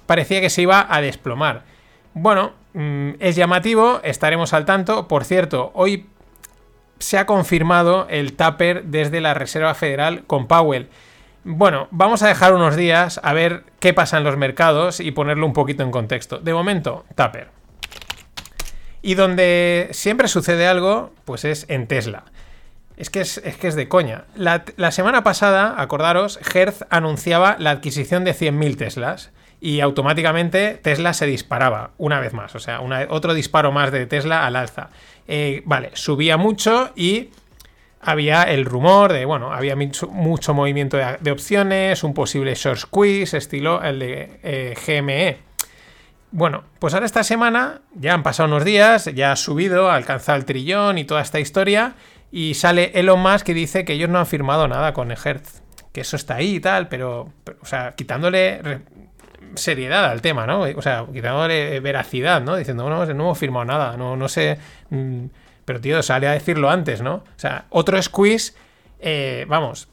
parecía 0.07 0.41
que 0.41 0.51
se 0.51 0.63
iba 0.63 0.87
a 0.89 1.01
desplomar. 1.01 1.65
Bueno, 2.15 2.53
mm, 2.75 3.11
es 3.19 3.37
llamativo, 3.37 4.01
estaremos 4.05 4.53
al 4.53 4.65
tanto. 4.65 5.09
Por 5.09 5.25
cierto, 5.25 5.73
hoy 5.75 6.07
se 6.99 7.19
ha 7.19 7.27
confirmado 7.27 8.07
el 8.09 8.35
TAPER 8.35 8.85
desde 8.85 9.21
la 9.21 9.35
Reserva 9.35 9.75
Federal 9.75 10.25
con 10.27 10.47
Powell. 10.47 10.89
Bueno, 11.45 11.89
vamos 11.91 12.23
a 12.23 12.29
dejar 12.29 12.55
unos 12.55 12.77
días 12.77 13.21
a 13.23 13.35
ver 13.35 13.65
qué 13.81 13.93
pasa 13.93 14.17
en 14.17 14.25
los 14.25 14.37
mercados 14.37 15.01
y 15.01 15.11
ponerlo 15.11 15.45
un 15.45 15.53
poquito 15.53 15.83
en 15.83 15.91
contexto. 15.91 16.39
De 16.39 16.55
momento, 16.55 17.05
TAPER. 17.15 17.49
Y 19.03 19.17
donde 19.17 19.89
siempre 19.91 20.29
sucede 20.29 20.67
algo, 20.67 21.13
pues 21.27 21.45
es 21.45 21.67
en 21.69 21.87
Tesla. 21.87 22.25
Es 22.97 23.11
que 23.11 23.21
es, 23.21 23.41
que 23.41 23.69
es 23.69 23.75
de 23.75 23.89
coña. 23.89 24.25
La, 24.37 24.93
semana 24.93 25.25
pasada, 25.25 25.81
acordaros, 25.81 26.39
Hertz 26.55 26.85
anunciaba 26.91 27.57
la 27.59 27.71
adquisición 27.71 28.25
de 28.25 28.35
100.000 28.35 28.77
Teslas 28.77 29.33
y 29.61 29.81
automáticamente 29.81 30.79
Tesla 30.81 31.13
se 31.13 31.27
disparaba 31.27 31.91
una 31.99 32.21
vez 32.21 32.33
más. 32.33 32.55
O 32.55 32.61
sea, 32.61 32.81
otro 33.09 33.35
disparo 33.35 33.73
más 33.73 33.91
de 33.91 34.07
Tesla 34.07 34.47
al 34.47 34.57
alza. 34.57 34.91
Eh, 35.27 35.63
vale, 35.65 35.91
subía 35.95 36.37
mucho 36.37 36.93
y 36.95 37.31
había 38.01 38.43
el 38.43 38.65
rumor 38.65 39.13
de, 39.13 39.25
bueno, 39.25 39.53
había 39.53 39.75
mucho, 39.77 40.55
movimiento 40.55 40.97
de, 40.97 41.31
opciones, 41.31 42.05
un 42.05 42.15
posible 42.15 42.55
short 42.55 42.79
squeeze, 42.79 43.37
estilo 43.37 43.83
el 43.83 43.99
de 43.99 44.41
eh, 44.43 44.75
GME. 44.87 45.39
Bueno, 46.31 46.65
pues 46.81 46.95
ahora 46.95 47.07
esta 47.07 47.23
semana 47.23 47.81
ya 47.95 48.13
han 48.13 48.23
pasado 48.23 48.49
unos 48.49 48.65
días, 48.65 49.05
ya 49.15 49.33
ha 49.33 49.37
subido, 49.37 49.91
ha 49.91 49.95
alcanzado 49.95 50.37
el 50.37 50.45
trillón 50.45 50.99
y 50.99 51.05
toda 51.05 51.23
esta 51.23 51.41
historia. 51.41 51.95
Y 52.37 52.55
sale 52.55 52.91
Elon 52.95 53.21
Musk 53.21 53.47
que 53.47 53.55
dice 53.55 53.85
que 53.85 53.93
ellos 53.93 54.11
no 54.11 54.19
han 54.19 54.27
firmado 54.27 54.67
nada 54.67 54.93
con 54.93 55.13
Hertz. 55.13 55.63
Que 55.93 56.01
eso 56.01 56.17
está 56.17 56.35
ahí 56.35 56.57
y 56.57 56.61
tal, 56.61 56.89
pero, 56.89 57.29
o 57.61 57.65
sea, 57.65 57.93
quitándole 57.93 58.61
seriedad 59.55 60.07
al 60.07 60.21
tema, 60.21 60.45
¿no? 60.45 60.63
O 60.63 60.83
sea, 60.83 61.07
quitándole 61.13 61.79
veracidad, 61.79 62.43
¿no? 62.43 62.57
Diciendo, 62.57 62.91
no, 62.91 63.07
no 63.07 63.13
hemos 63.13 63.39
firmado 63.39 63.65
nada, 63.65 63.97
no, 63.97 64.17
no 64.17 64.29
sé. 64.29 64.59
Mm, 64.91 65.27
pero 65.65 65.81
tío, 65.81 66.03
sale 66.03 66.27
a 66.27 66.33
decirlo 66.33 66.71
antes, 66.71 67.03
¿no? 67.03 67.15
O 67.15 67.25
sea, 67.37 67.67
otro 67.71 68.03
squeeze, 68.03 68.55
eh, 68.99 69.47
vamos, 69.47 69.87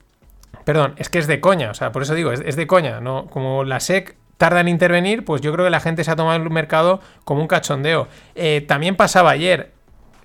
Perdón, 0.65 0.93
es 0.97 1.09
que 1.09 1.19
es 1.19 1.27
de 1.27 1.39
coña, 1.39 1.71
o 1.71 1.73
sea, 1.75 1.91
por 1.91 2.01
eso 2.01 2.15
digo, 2.15 2.31
es, 2.31 2.55
de 2.55 2.67
coña, 2.67 3.01
¿no? 3.01 3.27
Como 3.27 3.63
la 3.63 3.79
SEC 3.79 4.15
tarda 4.37 4.61
en 4.61 4.67
intervenir, 4.67 5.25
pues 5.25 5.41
yo 5.41 5.53
creo 5.53 5.65
que 5.65 5.71
la 5.71 5.79
gente 5.79 6.03
se 6.03 6.11
ha 6.11 6.15
tomado 6.15 6.41
el 6.41 6.49
mercado 6.49 7.01
como 7.23 7.41
un 7.41 7.47
cachondeo. 7.47 8.07
Eh, 8.35 8.65
también 8.67 8.95
pasaba 8.95 9.31
ayer, 9.31 9.71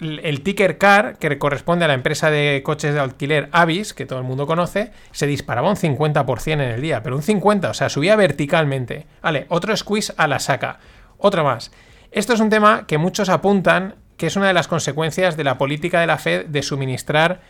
el 0.00 0.42
ticker 0.42 0.78
car, 0.78 1.18
que 1.18 1.38
corresponde 1.38 1.84
a 1.84 1.88
la 1.88 1.94
empresa 1.94 2.30
de 2.30 2.62
coches 2.64 2.94
de 2.94 3.00
alquiler 3.00 3.48
Avis, 3.52 3.94
que 3.94 4.06
todo 4.06 4.18
el 4.18 4.24
mundo 4.24 4.46
conoce, 4.46 4.92
se 5.12 5.26
disparaba 5.26 5.70
un 5.70 5.76
50% 5.76 6.52
en 6.52 6.60
el 6.60 6.82
día, 6.82 7.02
pero 7.02 7.16
un 7.16 7.22
50%, 7.22 7.70
o 7.70 7.74
sea, 7.74 7.88
subía 7.88 8.16
verticalmente. 8.16 9.06
Vale, 9.22 9.46
otro 9.48 9.76
squeeze 9.76 10.12
a 10.16 10.26
la 10.26 10.38
saca. 10.38 10.78
Otro 11.18 11.44
más. 11.44 11.72
Esto 12.10 12.34
es 12.34 12.40
un 12.40 12.50
tema 12.50 12.86
que 12.86 12.98
muchos 12.98 13.28
apuntan 13.28 13.94
que 14.16 14.26
es 14.26 14.36
una 14.36 14.48
de 14.48 14.54
las 14.54 14.68
consecuencias 14.68 15.36
de 15.36 15.44
la 15.44 15.58
política 15.58 16.00
de 16.00 16.06
la 16.06 16.18
Fed 16.18 16.46
de 16.46 16.62
suministrar 16.62 17.40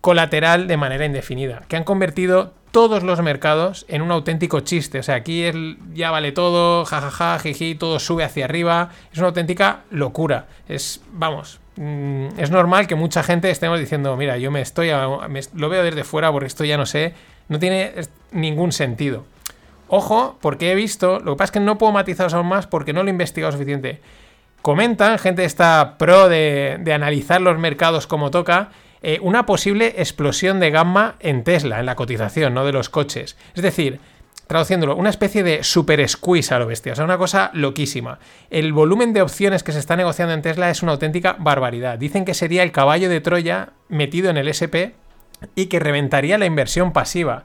colateral 0.00 0.68
de 0.68 0.76
manera 0.76 1.04
indefinida, 1.04 1.62
que 1.68 1.76
han 1.76 1.84
convertido 1.84 2.54
todos 2.70 3.02
los 3.02 3.20
mercados 3.22 3.84
en 3.88 4.02
un 4.02 4.10
auténtico 4.10 4.60
chiste. 4.60 4.98
O 4.98 5.02
sea, 5.02 5.16
aquí 5.16 5.44
ya 5.94 6.10
vale 6.10 6.32
todo, 6.32 6.84
jajaja, 6.84 7.38
jiji, 7.38 7.74
todo 7.74 7.98
sube 7.98 8.24
hacia 8.24 8.44
arriba. 8.44 8.90
Es 9.12 9.18
una 9.18 9.28
auténtica 9.28 9.84
locura. 9.90 10.46
Es, 10.68 11.00
vamos, 11.12 11.60
es 12.36 12.50
normal 12.50 12.88
que 12.88 12.96
mucha 12.96 13.22
gente 13.22 13.50
estemos 13.50 13.78
diciendo, 13.78 14.16
mira, 14.16 14.36
yo 14.36 14.50
me 14.50 14.60
estoy, 14.60 14.90
lo 14.90 15.68
veo 15.68 15.84
desde 15.84 16.02
fuera 16.02 16.32
porque 16.32 16.46
esto 16.46 16.64
ya 16.64 16.76
no 16.76 16.86
sé, 16.86 17.14
no 17.48 17.58
tiene 17.58 17.92
ningún 18.32 18.72
sentido. 18.72 19.24
Ojo, 19.86 20.36
porque 20.40 20.72
he 20.72 20.74
visto, 20.74 21.20
lo 21.20 21.32
que 21.32 21.38
pasa 21.38 21.44
es 21.44 21.50
que 21.52 21.60
no 21.60 21.78
puedo 21.78 21.92
matizaros 21.92 22.34
aún 22.34 22.48
más 22.48 22.66
porque 22.66 22.92
no 22.92 23.02
lo 23.02 23.08
he 23.08 23.12
investigado 23.12 23.52
suficiente. 23.52 24.00
Comentan, 24.60 25.18
gente 25.18 25.44
está 25.44 25.96
pro 25.98 26.28
de, 26.28 26.82
analizar 26.92 27.40
los 27.40 27.58
mercados 27.58 28.06
como 28.06 28.30
toca, 28.30 28.70
eh, 29.00 29.18
una 29.22 29.46
posible 29.46 29.94
explosión 29.98 30.58
de 30.58 30.70
gamma 30.70 31.14
en 31.20 31.44
Tesla, 31.44 31.78
en 31.78 31.86
la 31.86 31.94
cotización, 31.94 32.54
¿no? 32.54 32.64
De 32.64 32.72
los 32.72 32.88
coches. 32.88 33.36
Es 33.54 33.62
decir, 33.62 34.00
traduciéndolo, 34.48 34.96
una 34.96 35.10
especie 35.10 35.44
de 35.44 35.62
super 35.62 36.06
squeeze 36.08 36.52
a 36.54 36.58
lo 36.58 36.66
bestia, 36.66 36.94
o 36.94 36.96
sea, 36.96 37.04
una 37.04 37.18
cosa 37.18 37.50
loquísima. 37.52 38.18
El 38.50 38.72
volumen 38.72 39.12
de 39.12 39.22
opciones 39.22 39.62
que 39.62 39.72
se 39.72 39.78
está 39.78 39.94
negociando 39.94 40.34
en 40.34 40.42
Tesla 40.42 40.70
es 40.70 40.82
una 40.82 40.92
auténtica 40.92 41.36
barbaridad. 41.38 41.98
Dicen 41.98 42.24
que 42.24 42.34
sería 42.34 42.62
el 42.62 42.72
caballo 42.72 43.08
de 43.08 43.20
Troya 43.20 43.74
metido 43.88 44.30
en 44.30 44.38
el 44.38 44.48
SP 44.48 44.96
y 45.54 45.66
que 45.66 45.78
reventaría 45.78 46.38
la 46.38 46.46
inversión 46.46 46.92
pasiva. 46.92 47.44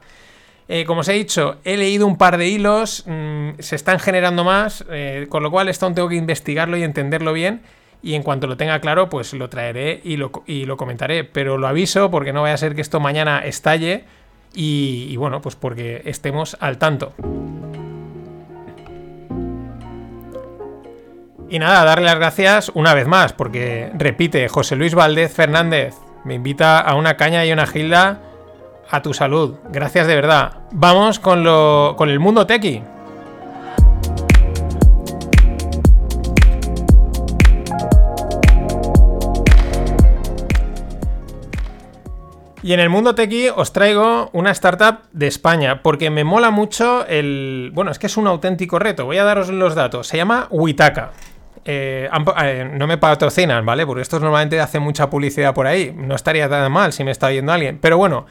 Eh, 0.66 0.86
como 0.86 1.00
os 1.00 1.08
he 1.08 1.12
dicho, 1.12 1.58
he 1.64 1.76
leído 1.76 2.06
un 2.06 2.16
par 2.16 2.38
de 2.38 2.48
hilos, 2.48 3.04
mm, 3.06 3.50
se 3.58 3.76
están 3.76 4.00
generando 4.00 4.42
más, 4.42 4.84
eh, 4.90 5.26
con 5.28 5.42
lo 5.42 5.50
cual 5.50 5.68
esto 5.68 5.84
aún 5.84 5.94
tengo 5.94 6.08
que 6.08 6.16
investigarlo 6.16 6.78
y 6.78 6.84
entenderlo 6.84 7.34
bien. 7.34 7.60
Y 8.02 8.14
en 8.14 8.22
cuanto 8.22 8.46
lo 8.46 8.56
tenga 8.56 8.80
claro, 8.80 9.08
pues 9.08 9.32
lo 9.32 9.48
traeré 9.48 10.00
y 10.04 10.16
lo, 10.16 10.30
comentaré. 10.76 11.24
Pero 11.24 11.56
lo 11.56 11.66
aviso 11.66 12.10
porque 12.10 12.32
no 12.32 12.42
vaya 12.42 12.54
a 12.54 12.58
ser 12.58 12.74
que 12.74 12.82
esto 12.82 13.00
mañana 13.00 13.38
estalle 13.44 14.04
y, 14.54 15.16
bueno, 15.16 15.40
pues 15.40 15.56
porque 15.56 16.02
estemos 16.04 16.56
al 16.60 16.78
tanto. 16.78 17.12
Y 21.50 21.58
nada, 21.58 21.84
darle 21.84 22.06
las 22.06 22.16
gracias 22.16 22.72
una 22.74 22.94
vez 22.94 23.06
más, 23.06 23.32
porque 23.32 23.90
repite, 23.94 24.48
José 24.48 24.76
Luis 24.76 24.94
Valdez 24.94 25.32
Fernández 25.32 25.94
me 26.24 26.34
invita 26.34 26.80
a 26.80 26.94
una 26.94 27.16
caña 27.16 27.44
y 27.44 27.52
una 27.52 27.66
gilda 27.66 28.20
a 28.90 29.02
tu 29.02 29.14
salud. 29.14 29.56
Gracias 29.70 30.06
de 30.06 30.14
verdad. 30.14 30.62
Vamos 30.72 31.18
con, 31.18 31.44
lo, 31.44 31.94
con 31.96 32.10
el 32.10 32.18
mundo 32.18 32.46
tequi. 32.46 32.82
Y 42.64 42.72
en 42.72 42.80
el 42.80 42.88
mundo 42.88 43.14
tequi 43.14 43.50
os 43.54 43.74
traigo 43.74 44.30
una 44.32 44.50
startup 44.52 45.00
de 45.12 45.26
España, 45.26 45.82
porque 45.82 46.08
me 46.08 46.24
mola 46.24 46.50
mucho 46.50 47.06
el... 47.06 47.70
Bueno, 47.74 47.90
es 47.90 47.98
que 47.98 48.06
es 48.06 48.16
un 48.16 48.26
auténtico 48.26 48.78
reto, 48.78 49.04
voy 49.04 49.18
a 49.18 49.24
daros 49.24 49.50
los 49.50 49.74
datos. 49.74 50.06
Se 50.06 50.16
llama 50.16 50.48
Witaka. 50.48 51.10
Eh, 51.66 52.08
eh, 52.42 52.70
no 52.72 52.86
me 52.86 52.96
patrocinan, 52.96 53.66
¿vale? 53.66 53.84
Porque 53.84 54.00
estos 54.00 54.22
normalmente 54.22 54.58
hacen 54.60 54.82
mucha 54.82 55.10
publicidad 55.10 55.52
por 55.52 55.66
ahí. 55.66 55.94
No 55.94 56.14
estaría 56.14 56.48
tan 56.48 56.72
mal 56.72 56.94
si 56.94 57.04
me 57.04 57.10
está 57.10 57.28
viendo 57.28 57.52
alguien. 57.52 57.80
Pero 57.82 57.98
bueno, 57.98 58.24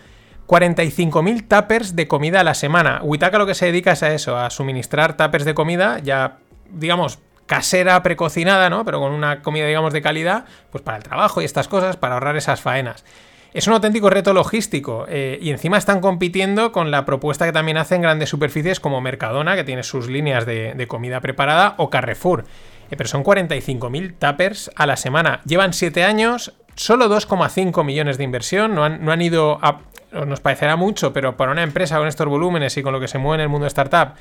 45.000 0.47 1.47
tuppers 1.47 1.95
de 1.95 2.07
comida 2.07 2.39
a 2.39 2.43
la 2.43 2.55
semana. 2.55 3.01
Witaka 3.03 3.37
lo 3.37 3.45
que 3.45 3.53
se 3.53 3.67
dedica 3.67 3.91
es 3.91 4.01
a 4.01 4.15
eso, 4.15 4.35
a 4.35 4.49
suministrar 4.49 5.15
tuppers 5.15 5.45
de 5.45 5.53
comida 5.53 5.99
ya, 5.99 6.39
digamos, 6.71 7.19
casera, 7.45 8.01
precocinada, 8.01 8.71
¿no? 8.71 8.83
Pero 8.83 8.99
con 8.99 9.11
una 9.11 9.43
comida, 9.43 9.67
digamos, 9.67 9.93
de 9.93 10.01
calidad, 10.01 10.45
pues 10.71 10.83
para 10.83 10.97
el 10.97 11.03
trabajo 11.03 11.39
y 11.39 11.45
estas 11.45 11.67
cosas, 11.67 11.97
para 11.97 12.15
ahorrar 12.15 12.35
esas 12.35 12.61
faenas. 12.61 13.05
Es 13.53 13.67
un 13.67 13.74
auténtico 13.74 14.10
reto 14.10 14.33
logístico 14.33 15.05
eh, 15.07 15.38
y 15.39 15.51
encima 15.51 15.77
están 15.77 16.01
compitiendo 16.01 16.72
con 16.72 16.89
la 16.89 17.05
propuesta 17.05 17.45
que 17.45 17.51
también 17.51 17.77
hacen 17.77 18.01
grandes 18.01 18.29
superficies 18.29 18.79
como 18.79 19.00
Mercadona, 19.00 19.55
que 19.55 19.63
tiene 19.63 19.83
sus 19.83 20.10
líneas 20.10 20.48
de, 20.48 20.86
comida 20.88 21.22
preparada, 21.22 21.75
o 21.77 21.91
Carrefour. 21.91 22.45
Eh, 22.89 22.98
pero 22.98 23.07
son 23.07 23.24
45.000 23.24 24.15
tuppers 24.17 24.72
a 24.75 24.88
la 24.88 24.98
semana. 24.98 25.41
Llevan 25.45 25.74
7 25.74 26.03
años, 26.03 26.53
solo 26.75 27.07
2,5 27.07 27.83
millones 27.83 28.17
de 28.17 28.24
inversión, 28.24 28.74
no 28.74 28.86
han, 28.86 29.05
no 29.05 29.12
han 29.12 29.22
ido 29.22 29.60
a, 29.62 29.81
nos 30.25 30.39
parecerá 30.39 30.75
mucho, 30.75 31.13
pero 31.13 31.38
para 31.38 31.51
una 31.51 31.62
empresa 31.62 32.00
con 32.00 32.07
estos 32.07 32.27
volúmenes 32.27 32.75
y 32.77 32.81
con 32.81 32.91
lo 32.91 33.00
que 33.00 33.07
se 33.07 33.19
mueve 33.19 33.36
en 33.36 33.41
el 33.41 33.50
mundo 33.50 33.67
startup, 33.67 34.15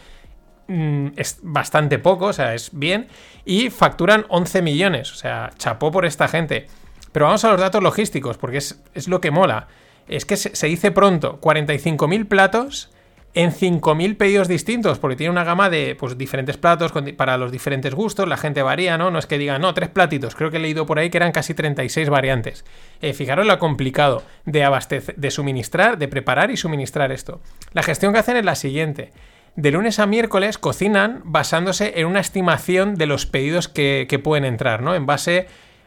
mm, 0.69 1.09
es 1.17 1.39
bastante 1.43 1.99
poco, 1.99 2.27
o 2.27 2.33
sea, 2.35 2.53
es 2.55 2.71
bien. 2.73 3.09
Y 3.47 3.71
facturan 3.71 4.27
11 4.29 4.61
millones, 4.61 5.11
o 5.11 5.15
sea, 5.15 5.51
chapó 5.57 5.91
por 5.91 6.05
esta 6.05 6.29
gente. 6.29 6.67
Pero 7.13 7.27
vamos 7.27 7.45
a 7.45 7.51
los 7.51 7.61
datos 7.61 7.83
logísticos, 7.83 8.39
porque 8.39 8.59
es, 8.59 9.09
lo 9.09 9.21
que 9.21 9.31
mola. 9.31 9.69
Es 10.09 10.25
que 10.25 10.37
se, 10.37 10.57
se 10.57 10.67
dice 10.67 10.91
pronto, 10.91 11.39
45.000 11.41 12.27
platos 12.27 12.91
en 13.35 13.51
5.000 13.51 14.17
pedidos 14.17 14.47
distintos, 14.47 14.99
porque 14.99 15.17
tiene 15.17 15.31
una 15.31 15.45
gama 15.45 15.71
de 15.71 15.97
pues, 15.99 16.19
diferentes 16.19 16.59
platos 16.59 16.93
para 17.17 17.39
los 17.39 17.51
diferentes 17.51 17.95
gustos, 17.95 18.29
la 18.29 18.37
gente 18.37 18.63
varía, 18.63 18.99
¿no? 18.99 19.11
No 19.11 19.19
es 19.19 19.27
que 19.27 19.39
diga, 19.39 19.59
no, 19.59 19.73
tres 19.73 19.89
platitos, 19.89 20.35
creo 20.35 20.51
que 20.51 20.59
he 20.59 20.61
leído 20.61 20.85
por 20.85 20.99
ahí 20.99 21.09
que 21.09 21.17
eran 21.17 21.33
casi 21.33 21.55
36 21.55 22.11
variantes. 22.11 22.65
Eh, 23.01 23.15
fijaros 23.15 23.47
lo 23.47 23.59
complicado 23.59 24.23
de 24.45 24.65
abastecer, 24.65 25.17
de 25.17 25.31
suministrar, 25.31 25.97
de 25.97 26.09
preparar 26.09 26.51
y 26.51 26.59
suministrar 26.59 27.11
esto. 27.11 27.41
La 27.73 27.83
gestión 27.83 28.13
que 28.13 28.19
hacen 28.19 28.37
es 28.37 28.45
la 28.45 28.55
siguiente. 28.55 29.13
De 29.57 29.71
lunes 29.71 29.99
a 29.99 30.07
miércoles 30.07 30.59
cocinan 30.59 31.23
basándose 31.25 32.01
en 32.01 32.07
una 32.07 32.21
estimación 32.21 32.97
de 32.97 33.07
los 33.07 33.27
pedidos 33.27 33.69
que, 33.69 34.07
que 34.09 34.19
pueden 34.19 34.45
entrar, 34.45 34.83
¿no? 34.83 34.95
En 34.95 35.07
base 35.07 35.47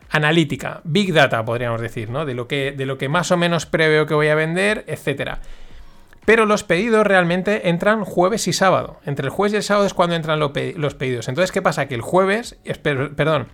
analítica, 0.10 0.82
big 0.84 1.14
data 1.14 1.44
podríamos 1.44 1.82
decir, 1.82 2.10
¿no? 2.10 2.26
De 2.26 2.34
lo 2.34 2.48
que, 2.48 2.72
de 2.72 2.86
lo 2.86 2.98
que 2.98 3.10
más 3.10 3.32
o 3.32 3.38
menos 3.38 3.66
preveo 3.66 4.06
que 4.06 4.14
voy 4.14 4.28
a 4.28 4.36
vender, 4.36 4.84
etcétera. 4.88 5.40
Pero 6.26 6.46
los 6.46 6.64
pedidos 6.64 7.06
realmente 7.06 7.70
entran 7.70 8.04
jueves 8.04 8.48
y 8.48 8.54
sábado. 8.54 9.00
Entre 9.06 9.26
el 9.26 9.30
jueves 9.30 9.54
y 9.54 9.58
el 9.58 9.64
sábado 9.64 9.86
es 9.86 9.94
cuando 9.94 10.16
entran 10.16 10.40
los 10.40 10.52
pedidos. 10.96 11.28
Entonces, 11.28 11.52
¿qué 11.52 11.62
pasa? 11.62 11.88
Que 11.88 11.96
el 11.96 12.02
jueves, 12.02 12.58
perdón, 12.84 13.48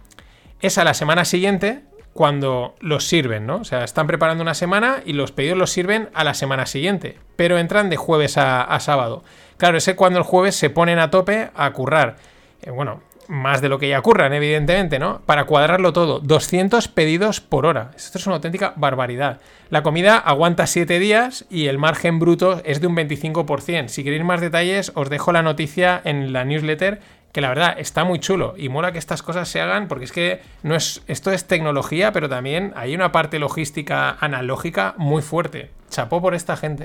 es 0.61 0.77
a 0.77 0.85
la 0.85 0.93
semana 0.93 1.25
siguiente 1.25 1.83
cuando 2.13 2.75
los 2.79 3.05
sirven, 3.05 3.45
¿no? 3.45 3.57
O 3.57 3.63
sea, 3.63 3.83
están 3.83 4.07
preparando 4.07 4.41
una 4.41 4.53
semana 4.53 5.01
y 5.05 5.13
los 5.13 5.31
pedidos 5.31 5.57
los 5.57 5.71
sirven 5.71 6.09
a 6.13 6.23
la 6.23 6.33
semana 6.33 6.65
siguiente, 6.65 7.17
pero 7.35 7.57
entran 7.57 7.89
de 7.89 7.97
jueves 7.97 8.37
a, 8.37 8.79
sábado. 8.79 9.23
Claro, 9.57 9.77
ese 9.77 9.95
cuando 9.95 10.19
el 10.19 10.25
jueves 10.25 10.55
se 10.55 10.69
ponen 10.69 10.99
a 10.99 11.09
tope 11.09 11.49
a 11.55 11.71
currar. 11.71 12.17
Eh, 12.61 12.71
bueno, 12.71 13.01
más 13.31 13.61
de 13.61 13.69
lo 13.69 13.79
que 13.79 13.87
ya 13.87 13.97
ocurran, 13.97 14.33
evidentemente, 14.33 14.99
¿no? 14.99 15.21
Para 15.25 15.45
cuadrarlo 15.45 15.93
todo, 15.93 16.19
200 16.19 16.89
pedidos 16.89 17.39
por 17.39 17.65
hora. 17.65 17.91
Esto 17.95 18.17
es 18.17 18.27
una 18.27 18.35
auténtica 18.35 18.73
barbaridad. 18.75 19.39
La 19.69 19.83
comida 19.83 20.17
aguanta 20.17 20.67
7 20.67 20.99
días 20.99 21.45
y 21.49 21.67
el 21.67 21.77
margen 21.77 22.19
bruto 22.19 22.61
es 22.65 22.81
de 22.81 22.87
un 22.87 22.95
25%. 22.97 23.87
Si 23.87 24.03
queréis 24.03 24.25
más 24.25 24.41
detalles, 24.41 24.91
os 24.95 25.09
dejo 25.09 25.31
la 25.31 25.43
noticia 25.43 26.01
en 26.03 26.33
la 26.33 26.43
newsletter, 26.43 26.99
que 27.31 27.39
la 27.39 27.47
verdad 27.47 27.75
está 27.77 28.03
muy 28.03 28.19
chulo 28.19 28.53
y 28.57 28.67
mola 28.67 28.91
que 28.91 28.99
estas 28.99 29.23
cosas 29.23 29.47
se 29.47 29.61
hagan 29.61 29.87
porque 29.87 30.03
es 30.03 30.11
que 30.11 30.41
no 30.61 30.75
es, 30.75 31.01
esto 31.07 31.31
es 31.31 31.47
tecnología, 31.47 32.11
pero 32.11 32.27
también 32.27 32.73
hay 32.75 32.93
una 32.93 33.13
parte 33.13 33.39
logística 33.39 34.17
analógica 34.19 34.93
muy 34.97 35.21
fuerte. 35.21 35.71
Chapó 35.89 36.21
por 36.21 36.35
esta 36.35 36.57
gente. 36.57 36.83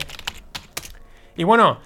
Y 1.36 1.42
bueno, 1.42 1.80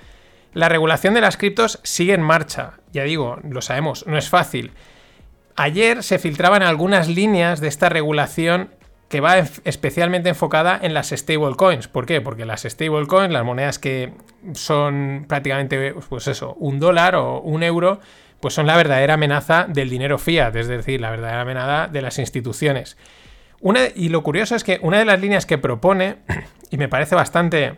la 0.53 0.69
regulación 0.69 1.15
de 1.15 1.21
las 1.21 1.37
criptos 1.37 1.81
sigue 1.83 2.15
en 2.15 2.23
marcha. 2.23 2.75
Ya 2.93 3.05
digo, 3.05 3.39
lo 3.49 3.63
sabemos, 3.63 4.07
no 4.07 4.19
es 4.19 4.29
fácil. 4.29 4.73
Ayer 5.57 6.03
se 6.03 6.19
filtraban 6.19 6.63
algunas 6.63 7.09
líneas 7.09 7.61
de 7.61 7.69
esta 7.69 7.89
regulación 7.89 8.71
que 9.09 9.21
va 9.21 9.39
especialmente 9.39 10.29
enfocada 10.29 10.79
en 10.81 10.95
las 10.95 11.11
stablecoins. 11.11 11.89
¿Por 11.89 12.07
qué? 12.07 12.21
Porque 12.21 12.45
las 12.45 12.63
stablecoins, 12.63 13.33
las 13.33 13.45
monedas 13.45 13.79
que 13.79 14.13
son 14.55 15.25
prácticamente, 15.29 15.95
pues 16.09 16.29
eso, 16.29 16.55
un 16.55 16.79
dólar 16.79 17.17
o 17.17 17.41
un 17.41 17.65
euro, 17.65 18.01
pues 18.41 18.55
son 18.55 18.67
la 18.67 18.77
verdadera 18.77 19.15
amenaza 19.15 19.67
del 19.69 19.91
dinero 19.91 20.17
fiat, 20.17 20.55
es 20.55 20.69
decir, 20.69 21.01
la 21.01 21.11
verdadera 21.11 21.43
amenaza 21.43 21.89
de 21.89 22.03
las 22.03 22.19
instituciones. 22.19 22.97
Una, 23.61 23.81
y 23.95 24.09
lo 24.09 24.23
curioso 24.23 24.55
es 24.55 24.65
que 24.65 24.79
una 24.81 24.99
de 24.99 25.05
las 25.05 25.21
líneas 25.21 25.45
que 25.45 25.59
propone, 25.59 26.19
y 26.71 26.77
me 26.77 26.89
parece 26.89 27.15
bastante 27.15 27.75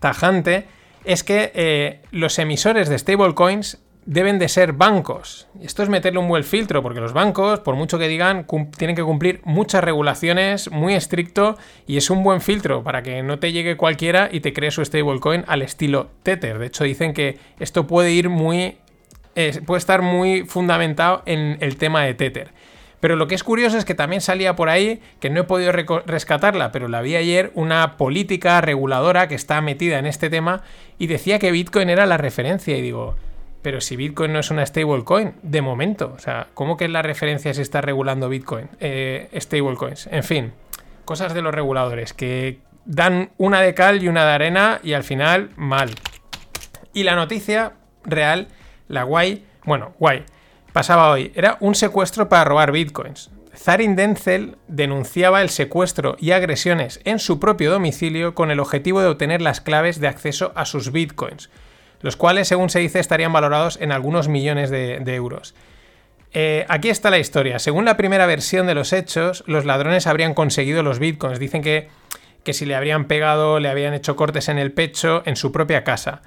tajante, 0.00 0.66
es 1.06 1.22
que 1.22 1.52
eh, 1.54 2.00
los 2.10 2.38
emisores 2.38 2.88
de 2.88 2.98
stablecoins 2.98 3.78
deben 4.06 4.38
de 4.38 4.48
ser 4.48 4.72
bancos. 4.72 5.48
Esto 5.60 5.82
es 5.82 5.88
meterle 5.88 6.18
un 6.18 6.28
buen 6.28 6.44
filtro, 6.44 6.82
porque 6.82 7.00
los 7.00 7.12
bancos, 7.12 7.60
por 7.60 7.74
mucho 7.74 7.98
que 7.98 8.08
digan, 8.08 8.46
tienen 8.76 8.94
que 8.94 9.02
cumplir 9.02 9.40
muchas 9.44 9.82
regulaciones, 9.82 10.70
muy 10.70 10.94
estricto, 10.94 11.56
y 11.86 11.96
es 11.96 12.10
un 12.10 12.22
buen 12.22 12.40
filtro 12.40 12.82
para 12.82 13.02
que 13.02 13.22
no 13.22 13.38
te 13.38 13.52
llegue 13.52 13.76
cualquiera 13.76 14.28
y 14.30 14.40
te 14.40 14.52
cree 14.52 14.70
su 14.70 14.84
stablecoin 14.84 15.44
al 15.46 15.62
estilo 15.62 16.10
Tether. 16.22 16.58
De 16.58 16.66
hecho, 16.66 16.84
dicen 16.84 17.14
que 17.14 17.38
esto 17.58 17.86
puede 17.86 18.12
ir 18.12 18.28
muy. 18.28 18.78
puede 19.64 19.78
estar 19.78 20.02
muy 20.02 20.44
fundamentado 20.44 21.22
en 21.26 21.58
el 21.60 21.76
tema 21.76 22.04
de 22.04 22.14
Tether. 22.14 22.50
Pero 23.06 23.14
lo 23.14 23.28
que 23.28 23.36
es 23.36 23.44
curioso 23.44 23.78
es 23.78 23.84
que 23.84 23.94
también 23.94 24.20
salía 24.20 24.56
por 24.56 24.68
ahí, 24.68 25.00
que 25.20 25.30
no 25.30 25.42
he 25.42 25.44
podido 25.44 25.70
rescatarla, 25.70 26.72
pero 26.72 26.88
la 26.88 27.02
vi 27.02 27.14
ayer, 27.14 27.52
una 27.54 27.96
política 27.96 28.60
reguladora 28.60 29.28
que 29.28 29.36
está 29.36 29.60
metida 29.60 30.00
en 30.00 30.06
este 30.06 30.28
tema 30.28 30.62
y 30.98 31.06
decía 31.06 31.38
que 31.38 31.52
Bitcoin 31.52 31.88
era 31.88 32.04
la 32.06 32.16
referencia. 32.16 32.76
Y 32.76 32.82
digo, 32.82 33.14
pero 33.62 33.80
si 33.80 33.94
Bitcoin 33.94 34.32
no 34.32 34.40
es 34.40 34.50
una 34.50 34.66
stablecoin, 34.66 35.34
de 35.40 35.62
momento. 35.62 36.14
O 36.16 36.18
sea, 36.18 36.48
¿cómo 36.52 36.76
que 36.76 36.86
es 36.86 36.90
la 36.90 37.02
referencia 37.02 37.54
si 37.54 37.62
está 37.62 37.80
regulando 37.80 38.28
Bitcoin? 38.28 38.70
Eh, 38.80 39.28
stablecoins. 39.38 40.08
En 40.08 40.24
fin, 40.24 40.52
cosas 41.04 41.32
de 41.32 41.42
los 41.42 41.54
reguladores 41.54 42.12
que 42.12 42.58
dan 42.86 43.30
una 43.38 43.60
de 43.60 43.72
cal 43.72 44.02
y 44.02 44.08
una 44.08 44.24
de 44.24 44.32
arena 44.32 44.80
y 44.82 44.94
al 44.94 45.04
final 45.04 45.50
mal. 45.54 45.90
Y 46.92 47.04
la 47.04 47.14
noticia 47.14 47.74
real, 48.02 48.48
la 48.88 49.04
guay, 49.04 49.44
bueno, 49.64 49.94
guay 50.00 50.24
pasaba 50.76 51.10
hoy 51.10 51.32
era 51.34 51.56
un 51.60 51.74
secuestro 51.74 52.28
para 52.28 52.44
robar 52.44 52.70
bitcoins. 52.70 53.30
Zarin 53.56 53.96
Denzel 53.96 54.58
denunciaba 54.68 55.40
el 55.40 55.48
secuestro 55.48 56.16
y 56.20 56.32
agresiones 56.32 57.00
en 57.04 57.18
su 57.18 57.40
propio 57.40 57.70
domicilio 57.70 58.34
con 58.34 58.50
el 58.50 58.60
objetivo 58.60 59.00
de 59.00 59.06
obtener 59.06 59.40
las 59.40 59.62
claves 59.62 60.00
de 60.00 60.08
acceso 60.08 60.52
a 60.54 60.66
sus 60.66 60.92
bitcoins, 60.92 61.48
los 62.02 62.16
cuales, 62.16 62.48
según 62.48 62.68
se 62.68 62.80
dice, 62.80 63.00
estarían 63.00 63.32
valorados 63.32 63.78
en 63.80 63.90
algunos 63.90 64.28
millones 64.28 64.68
de, 64.68 65.14
euros. 65.14 65.54
Eh, 66.34 66.66
aquí 66.68 66.90
está 66.90 67.08
la 67.08 67.20
historia. 67.20 67.58
Según 67.58 67.86
la 67.86 67.96
primera 67.96 68.26
versión 68.26 68.66
de 68.66 68.74
los 68.74 68.92
hechos, 68.92 69.44
los 69.46 69.64
ladrones 69.64 70.06
habrían 70.06 70.34
conseguido 70.34 70.82
los 70.82 70.98
bitcoins. 70.98 71.38
Dicen 71.38 71.62
que, 71.62 71.88
que 72.44 72.52
si 72.52 72.66
le 72.66 72.74
habrían 72.74 73.06
pegado, 73.06 73.60
le 73.60 73.70
habían 73.70 73.94
hecho 73.94 74.14
cortes 74.14 74.50
en 74.50 74.58
el 74.58 74.72
pecho 74.72 75.22
en 75.24 75.36
su 75.36 75.52
propia 75.52 75.84
casa. 75.84 76.20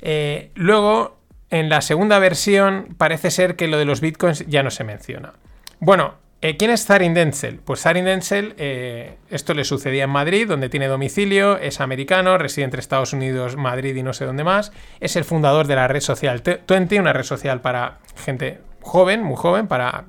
Eh, 0.00 0.50
luego 0.56 1.21
en 1.52 1.68
la 1.68 1.82
segunda 1.82 2.18
versión 2.18 2.94
parece 2.96 3.30
ser 3.30 3.56
que 3.56 3.68
lo 3.68 3.78
de 3.78 3.84
los 3.84 4.00
bitcoins 4.00 4.44
ya 4.46 4.62
no 4.62 4.70
se 4.70 4.84
menciona. 4.84 5.34
Bueno, 5.80 6.14
eh, 6.40 6.56
¿quién 6.56 6.70
es 6.70 6.86
Zarin 6.86 7.12
Denzel? 7.12 7.58
Pues 7.58 7.82
Zarin 7.82 8.06
Denzel, 8.06 8.54
eh, 8.56 9.18
esto 9.28 9.52
le 9.52 9.64
sucedía 9.64 10.04
en 10.04 10.10
Madrid, 10.10 10.48
donde 10.48 10.70
tiene 10.70 10.88
domicilio, 10.88 11.58
es 11.58 11.80
americano, 11.80 12.38
reside 12.38 12.64
entre 12.64 12.80
Estados 12.80 13.12
Unidos, 13.12 13.56
Madrid 13.56 13.94
y 13.94 14.02
no 14.02 14.14
sé 14.14 14.24
dónde 14.24 14.44
más. 14.44 14.72
Es 14.98 15.14
el 15.14 15.24
fundador 15.24 15.66
de 15.66 15.76
la 15.76 15.88
red 15.88 16.00
social 16.00 16.42
Twenty, 16.42 16.98
una 16.98 17.12
red 17.12 17.24
social 17.24 17.60
para 17.60 17.98
gente 18.16 18.60
joven, 18.80 19.22
muy 19.22 19.36
joven, 19.36 19.68
para 19.68 20.06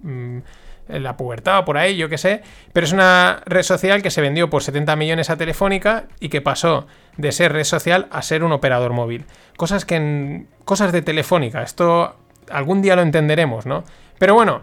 mm, 0.00 0.38
la 0.88 1.16
pubertad 1.16 1.64
por 1.64 1.78
ahí, 1.78 1.96
yo 1.96 2.08
qué 2.08 2.18
sé. 2.18 2.42
Pero 2.72 2.86
es 2.86 2.92
una 2.92 3.42
red 3.46 3.62
social 3.62 4.02
que 4.02 4.10
se 4.10 4.20
vendió 4.20 4.50
por 4.50 4.62
70 4.62 4.96
millones 4.96 5.30
a 5.30 5.36
Telefónica 5.36 6.04
y 6.20 6.28
que 6.28 6.40
pasó 6.40 6.86
de 7.16 7.32
ser 7.32 7.52
red 7.52 7.64
social 7.64 8.06
a 8.10 8.22
ser 8.22 8.44
un 8.44 8.52
operador 8.52 8.92
móvil. 8.92 9.24
Cosas 9.56 9.84
que 9.84 9.96
en, 9.96 10.48
cosas 10.64 10.92
de 10.92 11.02
Telefónica, 11.02 11.62
esto 11.62 12.16
algún 12.50 12.82
día 12.82 12.96
lo 12.96 13.02
entenderemos, 13.02 13.66
¿no? 13.66 13.84
Pero 14.18 14.34
bueno, 14.34 14.62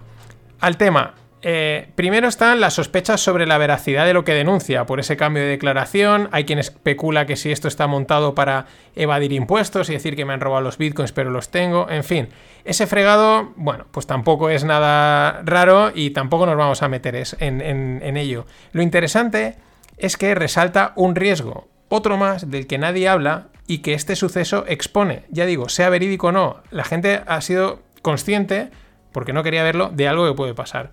al 0.60 0.78
tema. 0.78 1.16
Eh, 1.46 1.90
primero 1.96 2.30
están 2.30 2.62
las 2.62 2.76
sospechas 2.76 3.20
sobre 3.20 3.46
la 3.46 3.58
veracidad 3.58 4.06
de 4.06 4.14
lo 4.14 4.24
que 4.24 4.34
denuncia 4.34 4.86
por 4.86 5.02
ese 5.02 5.18
cambio 5.18 5.44
de 5.44 5.50
declaración. 5.50 6.30
Hay 6.32 6.46
quien 6.46 6.58
especula 6.58 7.26
que 7.26 7.36
si 7.36 7.52
esto 7.52 7.68
está 7.68 7.86
montado 7.86 8.34
para 8.34 8.66
evadir 8.96 9.34
impuestos 9.34 9.90
y 9.90 9.94
decir 9.94 10.16
que 10.16 10.24
me 10.24 10.32
han 10.32 10.40
robado 10.40 10.62
los 10.62 10.78
bitcoins 10.78 11.12
pero 11.12 11.32
los 11.32 11.50
tengo. 11.50 11.90
En 11.90 12.06
fin, 12.06 12.30
ese 12.64 12.88
fregado, 12.88 13.52
bueno, 13.58 13.86
pues 13.92 14.08
tampoco 14.08 14.50
es 14.50 14.64
nada 14.64 15.42
raro 15.44 15.92
y 15.94 16.12
tampoco 16.12 16.46
nos 16.46 16.56
vamos 16.56 16.82
a 16.82 16.88
meter 16.88 17.22
en, 17.40 17.62
en 17.62 18.18
ello. 18.18 18.46
Lo 18.72 18.82
interesante 18.82 19.56
es 19.98 20.16
que 20.16 20.36
resalta 20.36 20.94
un 20.96 21.14
riesgo, 21.14 21.68
otro 21.90 22.16
más 22.16 22.50
del 22.50 22.68
que 22.68 22.78
nadie 22.78 23.10
habla 23.10 23.48
y 23.68 23.80
que 23.80 23.94
este 23.94 24.16
suceso 24.16 24.64
expone. 24.68 25.26
Ya 25.30 25.46
digo, 25.46 25.68
sea 25.68 25.90
verídico 25.90 26.28
o 26.28 26.32
no, 26.32 26.64
la 26.72 26.86
gente 26.86 27.22
ha 27.28 27.42
sido 27.42 27.82
consciente, 28.02 28.70
porque 29.12 29.34
no 29.34 29.44
quería 29.44 29.64
verlo, 29.64 29.90
de 29.94 30.08
algo 30.08 30.26
que 30.26 30.36
puede 30.36 30.54
pasar. 30.54 30.92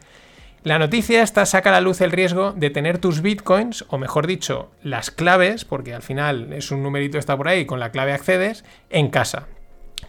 La 0.62 0.78
noticia 0.78 1.22
esta 1.22 1.46
saca 1.46 1.70
a 1.70 1.72
la 1.72 1.80
luz 1.80 2.02
el 2.02 2.12
riesgo 2.12 2.52
de 2.52 2.68
tener 2.68 2.98
tus 2.98 3.22
bitcoins, 3.22 3.86
o 3.88 3.96
mejor 3.96 4.26
dicho, 4.26 4.70
las 4.82 5.10
claves, 5.10 5.64
porque 5.64 5.94
al 5.94 6.02
final 6.02 6.52
es 6.52 6.70
un 6.70 6.82
numerito 6.82 7.16
está 7.16 7.34
por 7.34 7.48
ahí, 7.48 7.64
con 7.64 7.80
la 7.80 7.90
clave 7.90 8.12
accedes, 8.12 8.62
en 8.90 9.08
casa. 9.08 9.46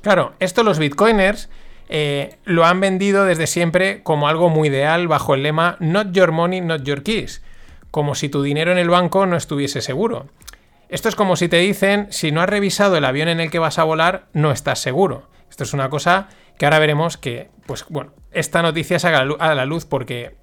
Claro, 0.02 0.34
esto 0.40 0.64
los 0.64 0.78
bitcoiners 0.78 1.50
eh, 1.88 2.36
lo 2.44 2.66
han 2.66 2.82
vendido 2.82 3.24
desde 3.24 3.48
siempre 3.48 4.04
como 4.04 4.28
algo 4.28 4.50
muy 4.50 4.68
ideal 4.68 5.08
bajo 5.08 5.36
el 5.36 5.44
lema 5.44 5.78
Not 5.80 6.12
your 6.12 6.34
money, 6.34 6.60
not 6.60 6.84
your 6.84 7.02
keys, 7.02 7.42
como 7.90 8.14
si 8.14 8.28
tu 8.28 8.44
dinero 8.44 8.74
en 8.74 8.78
el 8.78 8.90
banco 8.90 9.26
no 9.26 9.38
estuviese 9.38 9.80
seguro. 9.80 10.28
Esto 10.90 11.08
es 11.08 11.16
como 11.16 11.38
si 11.38 11.48
te 11.48 11.58
dicen, 11.58 12.08
si 12.10 12.34
no 12.34 12.42
has 12.42 12.50
revisado 12.50 12.98
el 12.98 13.06
avión 13.06 13.30
en 13.30 13.40
el 13.40 13.52
que 13.52 13.60
vas 13.60 13.80
a 13.80 13.86
volar, 13.86 14.28
no 14.34 14.52
estás 14.52 14.80
seguro. 14.80 15.30
Esto 15.50 15.64
es 15.64 15.74
una 15.74 15.90
cosa 15.90 16.28
que 16.58 16.66
ahora 16.66 16.80
veremos 16.80 17.16
que, 17.16 17.50
pues 17.66 17.86
bueno, 17.88 18.12
esta 18.32 18.62
noticia 18.62 19.00
saca 19.00 19.20
a 19.20 19.56
la 19.56 19.66
luz 19.66 19.86
porque 19.86 20.41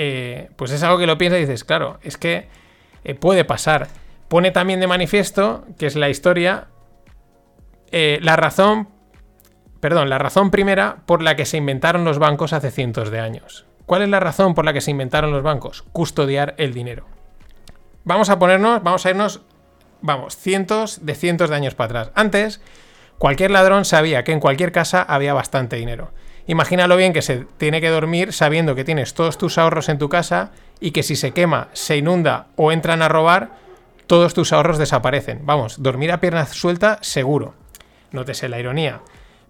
eh, 0.00 0.50
pues 0.54 0.70
es 0.70 0.84
algo 0.84 0.96
que 0.96 1.08
lo 1.08 1.18
piensas 1.18 1.38
y 1.38 1.40
dices, 1.40 1.64
claro, 1.64 1.98
es 2.02 2.16
que 2.16 2.48
eh, 3.02 3.14
puede 3.16 3.44
pasar. 3.44 3.88
Pone 4.28 4.52
también 4.52 4.78
de 4.78 4.86
manifiesto, 4.86 5.66
que 5.76 5.86
es 5.86 5.96
la 5.96 6.08
historia, 6.08 6.68
eh, 7.90 8.20
la 8.22 8.36
razón, 8.36 8.88
perdón, 9.80 10.08
la 10.08 10.18
razón 10.18 10.52
primera 10.52 10.98
por 11.04 11.20
la 11.20 11.34
que 11.34 11.44
se 11.44 11.56
inventaron 11.56 12.04
los 12.04 12.20
bancos 12.20 12.52
hace 12.52 12.70
cientos 12.70 13.10
de 13.10 13.18
años. 13.18 13.66
¿Cuál 13.86 14.02
es 14.02 14.08
la 14.08 14.20
razón 14.20 14.54
por 14.54 14.64
la 14.64 14.72
que 14.72 14.80
se 14.80 14.92
inventaron 14.92 15.32
los 15.32 15.42
bancos? 15.42 15.82
Custodiar 15.90 16.54
el 16.58 16.72
dinero. 16.72 17.06
Vamos 18.04 18.30
a 18.30 18.38
ponernos, 18.38 18.80
vamos 18.84 19.04
a 19.04 19.10
irnos, 19.10 19.40
vamos, 20.00 20.36
cientos 20.36 21.04
de 21.04 21.16
cientos 21.16 21.50
de 21.50 21.56
años 21.56 21.74
para 21.74 22.02
atrás. 22.02 22.12
Antes, 22.14 22.60
cualquier 23.18 23.50
ladrón 23.50 23.84
sabía 23.84 24.22
que 24.22 24.30
en 24.30 24.38
cualquier 24.38 24.70
casa 24.70 25.02
había 25.02 25.34
bastante 25.34 25.74
dinero. 25.74 26.12
Imagínalo 26.48 26.96
bien 26.96 27.12
que 27.12 27.20
se 27.20 27.44
tiene 27.58 27.82
que 27.82 27.90
dormir 27.90 28.32
sabiendo 28.32 28.74
que 28.74 28.82
tienes 28.82 29.12
todos 29.12 29.36
tus 29.36 29.58
ahorros 29.58 29.90
en 29.90 29.98
tu 29.98 30.08
casa 30.08 30.50
y 30.80 30.92
que 30.92 31.02
si 31.02 31.14
se 31.14 31.32
quema, 31.32 31.68
se 31.74 31.98
inunda 31.98 32.46
o 32.56 32.72
entran 32.72 33.02
a 33.02 33.08
robar, 33.08 33.50
todos 34.06 34.32
tus 34.32 34.54
ahorros 34.54 34.78
desaparecen. 34.78 35.42
Vamos, 35.44 35.82
dormir 35.82 36.10
a 36.10 36.20
pierna 36.20 36.46
suelta 36.46 36.98
seguro. 37.02 37.54
Nótese 38.12 38.48
la 38.48 38.58
ironía. 38.58 39.02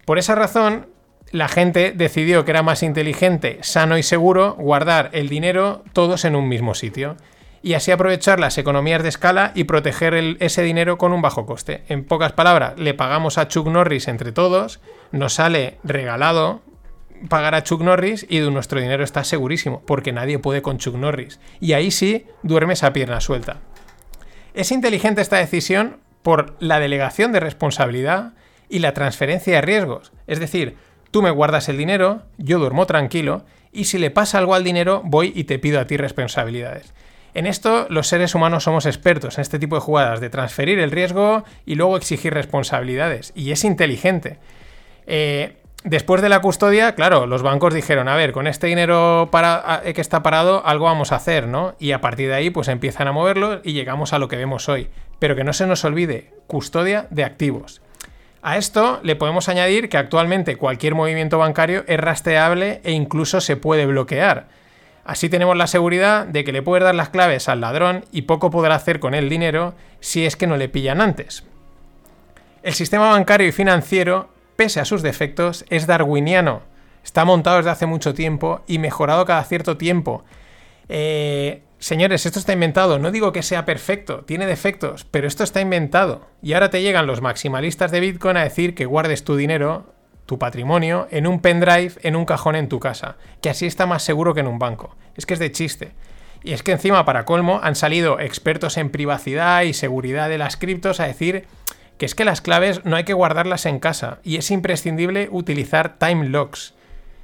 Por 0.03 0.19
esa 0.19 0.35
razón, 0.35 0.87
la 1.31 1.47
gente 1.47 1.93
decidió 1.95 2.43
que 2.43 2.51
era 2.51 2.63
más 2.63 2.83
inteligente, 2.83 3.59
sano 3.61 3.97
y 3.97 4.03
seguro 4.03 4.55
guardar 4.55 5.09
el 5.13 5.29
dinero 5.29 5.85
todos 5.93 6.25
en 6.25 6.35
un 6.35 6.49
mismo 6.49 6.75
sitio 6.75 7.15
y 7.61 7.75
así 7.75 7.91
aprovechar 7.91 8.41
las 8.41 8.57
economías 8.57 9.03
de 9.03 9.09
escala 9.09 9.53
y 9.55 9.63
proteger 9.63 10.15
ese 10.41 10.63
dinero 10.63 10.97
con 10.97 11.13
un 11.13 11.21
bajo 11.21 11.45
coste. 11.45 11.83
En 11.87 12.03
pocas 12.03 12.33
palabras, 12.33 12.77
le 12.77 12.93
pagamos 12.93 13.37
a 13.37 13.47
Chuck 13.47 13.67
Norris 13.67 14.09
entre 14.09 14.33
todos, 14.33 14.81
nos 15.11 15.35
sale 15.35 15.77
regalado 15.85 16.61
pagar 17.27 17.55
a 17.55 17.63
Chuck 17.63 17.81
Norris 17.81 18.25
y 18.29 18.39
nuestro 18.39 18.79
dinero 18.79 19.03
está 19.03 19.23
segurísimo, 19.23 19.81
porque 19.85 20.11
nadie 20.11 20.39
puede 20.39 20.61
con 20.61 20.77
Chuck 20.77 20.95
Norris. 20.95 21.39
Y 21.59 21.73
ahí 21.73 21.91
sí 21.91 22.25
duermes 22.43 22.83
a 22.83 22.93
pierna 22.93 23.19
suelta. 23.19 23.57
Es 24.53 24.71
inteligente 24.71 25.21
esta 25.21 25.37
decisión 25.37 25.97
por 26.21 26.55
la 26.59 26.79
delegación 26.79 27.31
de 27.31 27.39
responsabilidad 27.39 28.33
y 28.69 28.79
la 28.79 28.93
transferencia 28.93 29.55
de 29.55 29.61
riesgos. 29.61 30.11
Es 30.27 30.39
decir, 30.39 30.77
tú 31.11 31.21
me 31.21 31.31
guardas 31.31 31.69
el 31.69 31.77
dinero, 31.77 32.23
yo 32.37 32.59
duermo 32.59 32.85
tranquilo, 32.85 33.45
y 33.71 33.85
si 33.85 33.97
le 33.97 34.11
pasa 34.11 34.37
algo 34.37 34.55
al 34.55 34.63
dinero, 34.63 35.01
voy 35.03 35.31
y 35.35 35.43
te 35.45 35.59
pido 35.59 35.79
a 35.79 35.87
ti 35.87 35.97
responsabilidades. 35.97 36.93
En 37.33 37.45
esto 37.45 37.85
los 37.89 38.07
seres 38.07 38.33
humanos 38.33 38.63
somos 38.63 38.85
expertos 38.85 39.37
en 39.37 39.43
este 39.43 39.59
tipo 39.59 39.75
de 39.75 39.81
jugadas, 39.81 40.19
de 40.19 40.29
transferir 40.29 40.79
el 40.79 40.91
riesgo 40.91 41.43
y 41.65 41.75
luego 41.75 41.95
exigir 41.95 42.33
responsabilidades. 42.33 43.31
Y 43.35 43.51
es 43.51 43.63
inteligente. 43.63 44.39
Eh, 45.05 45.57
Después 45.85 46.21
de 46.21 46.27
la 46.27 46.41
custodia, 46.41 46.93
claro, 46.93 47.25
los 47.25 47.41
bancos 47.41 47.73
dijeron, 47.73 48.09
a 48.09 48.15
ver, 48.15 48.33
con 48.33 48.47
este 48.47 48.67
dinero 48.67 49.29
para, 49.31 49.81
que 49.95 50.01
está 50.01 50.21
parado, 50.21 50.61
algo 50.65 50.85
vamos 50.85 51.13
a 51.13 51.15
hacer, 51.15 51.47
¿no? 51.47 51.75
Y 51.79 51.93
a 51.93 52.01
partir 52.01 52.27
de 52.27 52.35
ahí, 52.35 52.49
pues 52.49 52.67
empiezan 52.67 53.07
a 53.07 53.13
moverlo 53.13 53.61
y 53.63 53.71
llegamos 53.71 54.11
a 54.11 54.19
lo 54.19 54.27
que 54.27 54.35
vemos 54.35 54.67
hoy. 54.67 54.89
Pero 55.19 55.37
que 55.37 55.45
no 55.45 55.53
se 55.53 55.67
nos 55.67 55.85
olvide, 55.85 56.33
custodia 56.47 57.07
de 57.11 57.23
activos. 57.23 57.81
A 58.41 58.57
esto 58.57 58.99
le 59.03 59.15
podemos 59.15 59.47
añadir 59.47 59.87
que 59.87 59.97
actualmente 59.97 60.57
cualquier 60.57 60.95
movimiento 60.95 61.37
bancario 61.37 61.85
es 61.87 61.99
rastreable 61.99 62.81
e 62.83 62.91
incluso 62.91 63.39
se 63.39 63.55
puede 63.55 63.85
bloquear. 63.85 64.47
Así 65.05 65.29
tenemos 65.29 65.57
la 65.57 65.67
seguridad 65.67 66.25
de 66.25 66.43
que 66.43 66.51
le 66.51 66.61
puedes 66.61 66.83
dar 66.83 66.95
las 66.95 67.09
claves 67.09 67.49
al 67.49 67.61
ladrón 67.61 68.05
y 68.11 68.23
poco 68.23 68.51
podrá 68.51 68.75
hacer 68.75 68.99
con 68.99 69.13
el 69.13 69.27
dinero 69.27 69.75
si 70.01 70.25
es 70.25 70.35
que 70.35 70.47
no 70.47 70.55
le 70.55 70.69
pillan 70.69 71.01
antes. 71.01 71.43
El 72.63 72.73
sistema 72.73 73.09
bancario 73.09 73.47
y 73.47 73.51
financiero 73.51 74.29
pese 74.59 74.81
a 74.81 74.85
sus 74.85 75.03
defectos, 75.03 75.63
es 75.69 75.87
darwiniano. 75.87 76.63
Está 77.01 77.23
montado 77.23 77.55
desde 77.55 77.69
hace 77.69 77.85
mucho 77.85 78.13
tiempo 78.13 78.59
y 78.67 78.77
mejorado 78.77 79.23
cada 79.23 79.41
cierto 79.45 79.77
tiempo. 79.77 80.25
Eh, 80.89 81.63
señores, 81.77 82.25
esto 82.25 82.39
está 82.39 82.51
inventado. 82.51 82.99
No 82.99 83.09
digo 83.09 83.31
que 83.31 83.41
sea 83.41 83.63
perfecto, 83.63 84.25
tiene 84.25 84.45
defectos, 84.45 85.05
pero 85.05 85.29
esto 85.29 85.45
está 85.45 85.61
inventado. 85.61 86.27
Y 86.41 86.51
ahora 86.51 86.69
te 86.69 86.81
llegan 86.81 87.07
los 87.07 87.21
maximalistas 87.21 87.91
de 87.91 88.01
Bitcoin 88.01 88.35
a 88.35 88.43
decir 88.43 88.75
que 88.75 88.85
guardes 88.85 89.23
tu 89.23 89.37
dinero 89.37 89.93
tu 90.25 90.37
patrimonio, 90.37 91.07
en 91.09 91.25
un 91.25 91.39
pendrive, 91.39 91.93
en 92.01 92.17
un 92.17 92.25
cajón 92.25 92.57
en 92.57 92.67
tu 92.67 92.81
casa, 92.81 93.15
que 93.41 93.49
así 93.49 93.65
está 93.65 93.85
más 93.85 94.03
seguro 94.03 94.33
que 94.33 94.41
en 94.41 94.47
un 94.47 94.59
banco. 94.59 94.97
Es 95.15 95.25
que 95.25 95.35
es 95.35 95.39
de 95.39 95.53
chiste. 95.53 95.93
Y 96.43 96.51
es 96.51 96.63
que 96.63 96.73
encima, 96.73 97.05
para 97.05 97.23
colmo, 97.23 97.61
han 97.63 97.75
salido 97.75 98.19
expertos 98.19 98.75
en 98.75 98.89
privacidad 98.89 99.61
y 99.61 99.73
seguridad 99.73 100.27
de 100.27 100.37
las 100.37 100.57
criptos 100.57 100.99
a 100.99 101.07
decir 101.07 101.47
que 101.99 102.05
es 102.05 102.15
que 102.15 102.25
las 102.25 102.39
claves 102.39 102.85
no 102.85 102.95
hay 102.95 103.03
que 103.03 103.13
guardarlas 103.13 103.65
en 103.65 103.77
casa 103.77 104.19
y 104.23 104.37
es 104.37 104.49
imprescindible 104.51 105.27
utilizar 105.31 105.99
time 105.99 106.29
locks. 106.29 106.73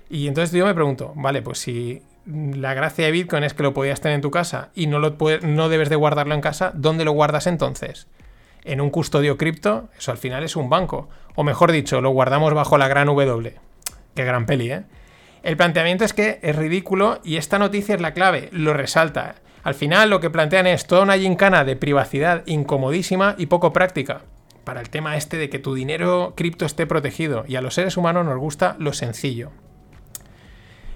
Y 0.10 0.28
entonces 0.28 0.54
yo 0.54 0.66
me 0.66 0.74
pregunto, 0.74 1.14
vale, 1.16 1.42
pues 1.42 1.60
si 1.60 2.04
la 2.26 2.74
gracia 2.74 3.06
de 3.06 3.12
Bitcoin 3.12 3.46
es 3.46 3.54
que 3.54 3.64
lo 3.64 3.74
podías 3.74 4.02
tener 4.02 4.16
en 4.16 4.22
tu 4.22 4.32
casa 4.32 4.72
y 4.76 4.88
no, 4.88 5.00
lo 5.00 5.16
no 5.44 5.70
debes 5.70 5.90
de 5.90 5.96
guardarlo 5.96 6.36
en 6.36 6.42
casa, 6.42 6.74
¿dónde 6.76 7.06
lo 7.06 7.14
guardas 7.14 7.48
entonces? 7.48 8.08
¿En 8.66 8.82
un 8.82 8.90
custodio 8.90 9.38
cripto? 9.38 9.88
Eso 9.98 10.12
al 10.12 10.18
final 10.18 10.44
es 10.44 10.58
un 10.58 10.70
banco. 10.70 11.08
O 11.36 11.46
mejor 11.46 11.72
dicho, 11.72 12.02
lo 12.02 12.10
guardamos 12.10 12.54
bajo 12.54 12.78
la 12.78 12.90
gran 12.90 13.08
W. 13.08 13.56
Qué 14.14 14.26
gran 14.26 14.46
peli, 14.46 14.72
¿eh? 14.72 14.84
El 15.42 15.56
planteamiento 15.56 16.04
es 16.04 16.12
que 16.12 16.40
es 16.42 16.56
ridículo 16.56 17.22
y 17.24 17.38
esta 17.38 17.60
noticia 17.60 17.96
es 17.96 18.02
la 18.02 18.14
clave, 18.14 18.50
lo 18.52 18.74
resalta. 18.74 19.36
Al 19.64 19.74
final 19.74 20.10
lo 20.10 20.20
que 20.20 20.30
plantean 20.30 20.68
es 20.68 20.86
toda 20.86 21.04
una 21.04 21.18
gincana 21.18 21.64
de 21.64 21.78
privacidad 21.78 22.44
incomodísima 22.46 23.36
y 23.38 23.46
poco 23.46 23.72
práctica. 23.72 24.24
Para 24.66 24.82
el 24.82 24.90
tema 24.90 25.16
este 25.16 25.38
de 25.38 25.50
que 25.50 25.60
tu 25.60 25.76
dinero 25.76 26.34
cripto 26.36 26.66
esté 26.66 26.88
protegido 26.88 27.46
y 27.48 27.56
a 27.56 27.62
los 27.62 27.76
seres 27.76 27.98
humanos 27.98 28.26
nos 28.26 28.38
gusta 28.38 28.76
lo 28.80 28.94
sencillo. 28.94 29.52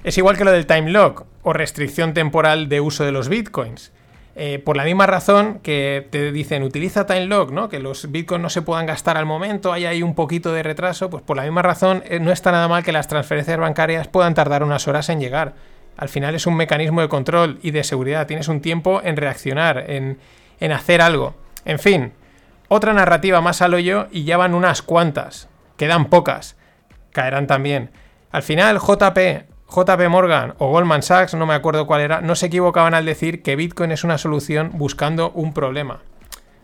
Es 0.04 0.18
igual 0.18 0.38
que 0.38 0.44
lo 0.44 0.52
del 0.52 0.66
time 0.66 0.90
lock 0.90 1.26
o 1.44 1.54
restricción 1.54 2.14
temporal 2.14 2.68
de 2.68 2.82
uso 2.82 3.06
de 3.06 3.12
los 3.12 3.30
bitcoins. 3.30 3.92
Eh, 4.36 4.58
por 4.58 4.78
la 4.78 4.86
misma 4.86 5.06
razón 5.06 5.60
que 5.62 6.08
te 6.10 6.32
dicen 6.32 6.64
utiliza 6.64 7.06
time 7.06 7.28
lock, 7.28 7.52
¿no? 7.52 7.70
que 7.70 7.80
los 7.80 8.10
bitcoins 8.10 8.42
no 8.42 8.50
se 8.50 8.62
puedan 8.62 8.86
gastar 8.86 9.18
al 9.18 9.26
momento, 9.26 9.74
hay 9.74 9.86
ahí 9.86 10.02
un 10.02 10.16
poquito 10.16 10.54
de 10.54 10.64
retraso, 10.64 11.10
pues 11.10 11.22
por 11.22 11.36
la 11.36 11.44
misma 11.44 11.62
razón 11.62 12.04
eh, 12.08 12.20
no 12.20 12.32
está 12.32 12.52
nada 12.52 12.68
mal 12.68 12.84
que 12.84 12.92
las 12.92 13.08
transferencias 13.08 13.58
bancarias 13.58 14.08
puedan 14.08 14.34
tardar 14.34 14.64
unas 14.64 14.88
horas 14.88 15.10
en 15.10 15.20
llegar. 15.20 15.56
Al 15.98 16.10
final 16.10 16.34
es 16.34 16.48
un 16.48 16.56
mecanismo 16.56 17.02
de 17.02 17.10
control 17.10 17.60
y 17.62 17.72
de 17.72 17.84
seguridad, 17.84 18.26
tienes 18.26 18.48
un 18.48 18.62
tiempo 18.62 19.02
en 19.04 19.18
reaccionar, 19.18 19.92
en, 19.92 20.18
en 20.60 20.72
hacer 20.72 21.02
algo. 21.02 21.36
En 21.66 21.78
fin, 21.78 22.14
otra 22.70 22.94
narrativa 22.94 23.42
más 23.42 23.62
al 23.62 23.74
hoyo 23.74 24.08
y 24.12 24.24
ya 24.24 24.38
van 24.38 24.54
unas 24.54 24.82
cuantas, 24.82 25.50
quedan 25.76 26.06
pocas, 26.06 26.56
caerán 27.12 27.48
también. 27.48 27.92
Al 28.32 28.44
final, 28.44 28.80
JP 28.80 29.50
JP 29.70 30.10
Morgan 30.10 30.56
o 30.58 30.72
Goldman 30.72 31.04
Sachs, 31.04 31.36
no 31.36 31.46
me 31.46 31.54
acuerdo 31.54 31.86
cuál 31.86 32.02
era, 32.02 32.22
no 32.22 32.36
se 32.36 32.48
equivocaban 32.48 32.96
al 32.96 33.06
decir 33.06 33.44
que 33.44 33.56
Bitcoin 33.56 33.92
es 33.92 34.04
una 34.04 34.18
solución 34.18 34.72
buscando 34.74 35.30
un 35.32 35.54
problema. 35.54 36.02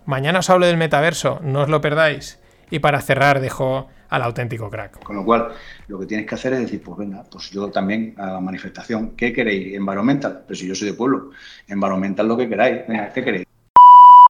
Mañana 0.06 0.40
os 0.40 0.50
hablo 0.50 0.66
del 0.66 0.78
metaverso, 0.78 1.40
no 1.44 1.62
os 1.62 1.70
lo 1.70 1.82
perdáis. 1.82 2.40
Y 2.72 2.80
para 2.80 3.00
cerrar 3.02 3.42
dejo 3.42 3.90
al 4.10 4.24
auténtico 4.24 4.72
crack. 4.72 5.04
Con 5.04 5.16
lo 5.18 5.24
cual, 5.24 5.50
lo 5.88 6.00
que 6.00 6.08
tienes 6.08 6.26
que 6.26 6.34
hacer 6.34 6.54
es 6.54 6.62
decir, 6.62 6.82
pues 6.82 6.98
venga, 6.98 7.24
pues 7.30 7.52
yo 7.52 7.70
también 7.70 8.16
a 8.18 8.34
la 8.34 8.40
manifestación, 8.40 9.12
¿qué 9.12 9.32
queréis? 9.32 9.76
Environmental, 9.76 10.44
pero 10.48 10.56
si 10.56 10.68
yo 10.68 10.74
soy 10.74 10.90
de 10.90 10.94
pueblo, 10.96 11.30
environmental 11.68 12.28
lo 12.28 12.36
que 12.36 12.50
queráis, 12.50 12.88
venga, 12.88 13.14
¿qué 13.14 13.24
queréis? 13.24 13.45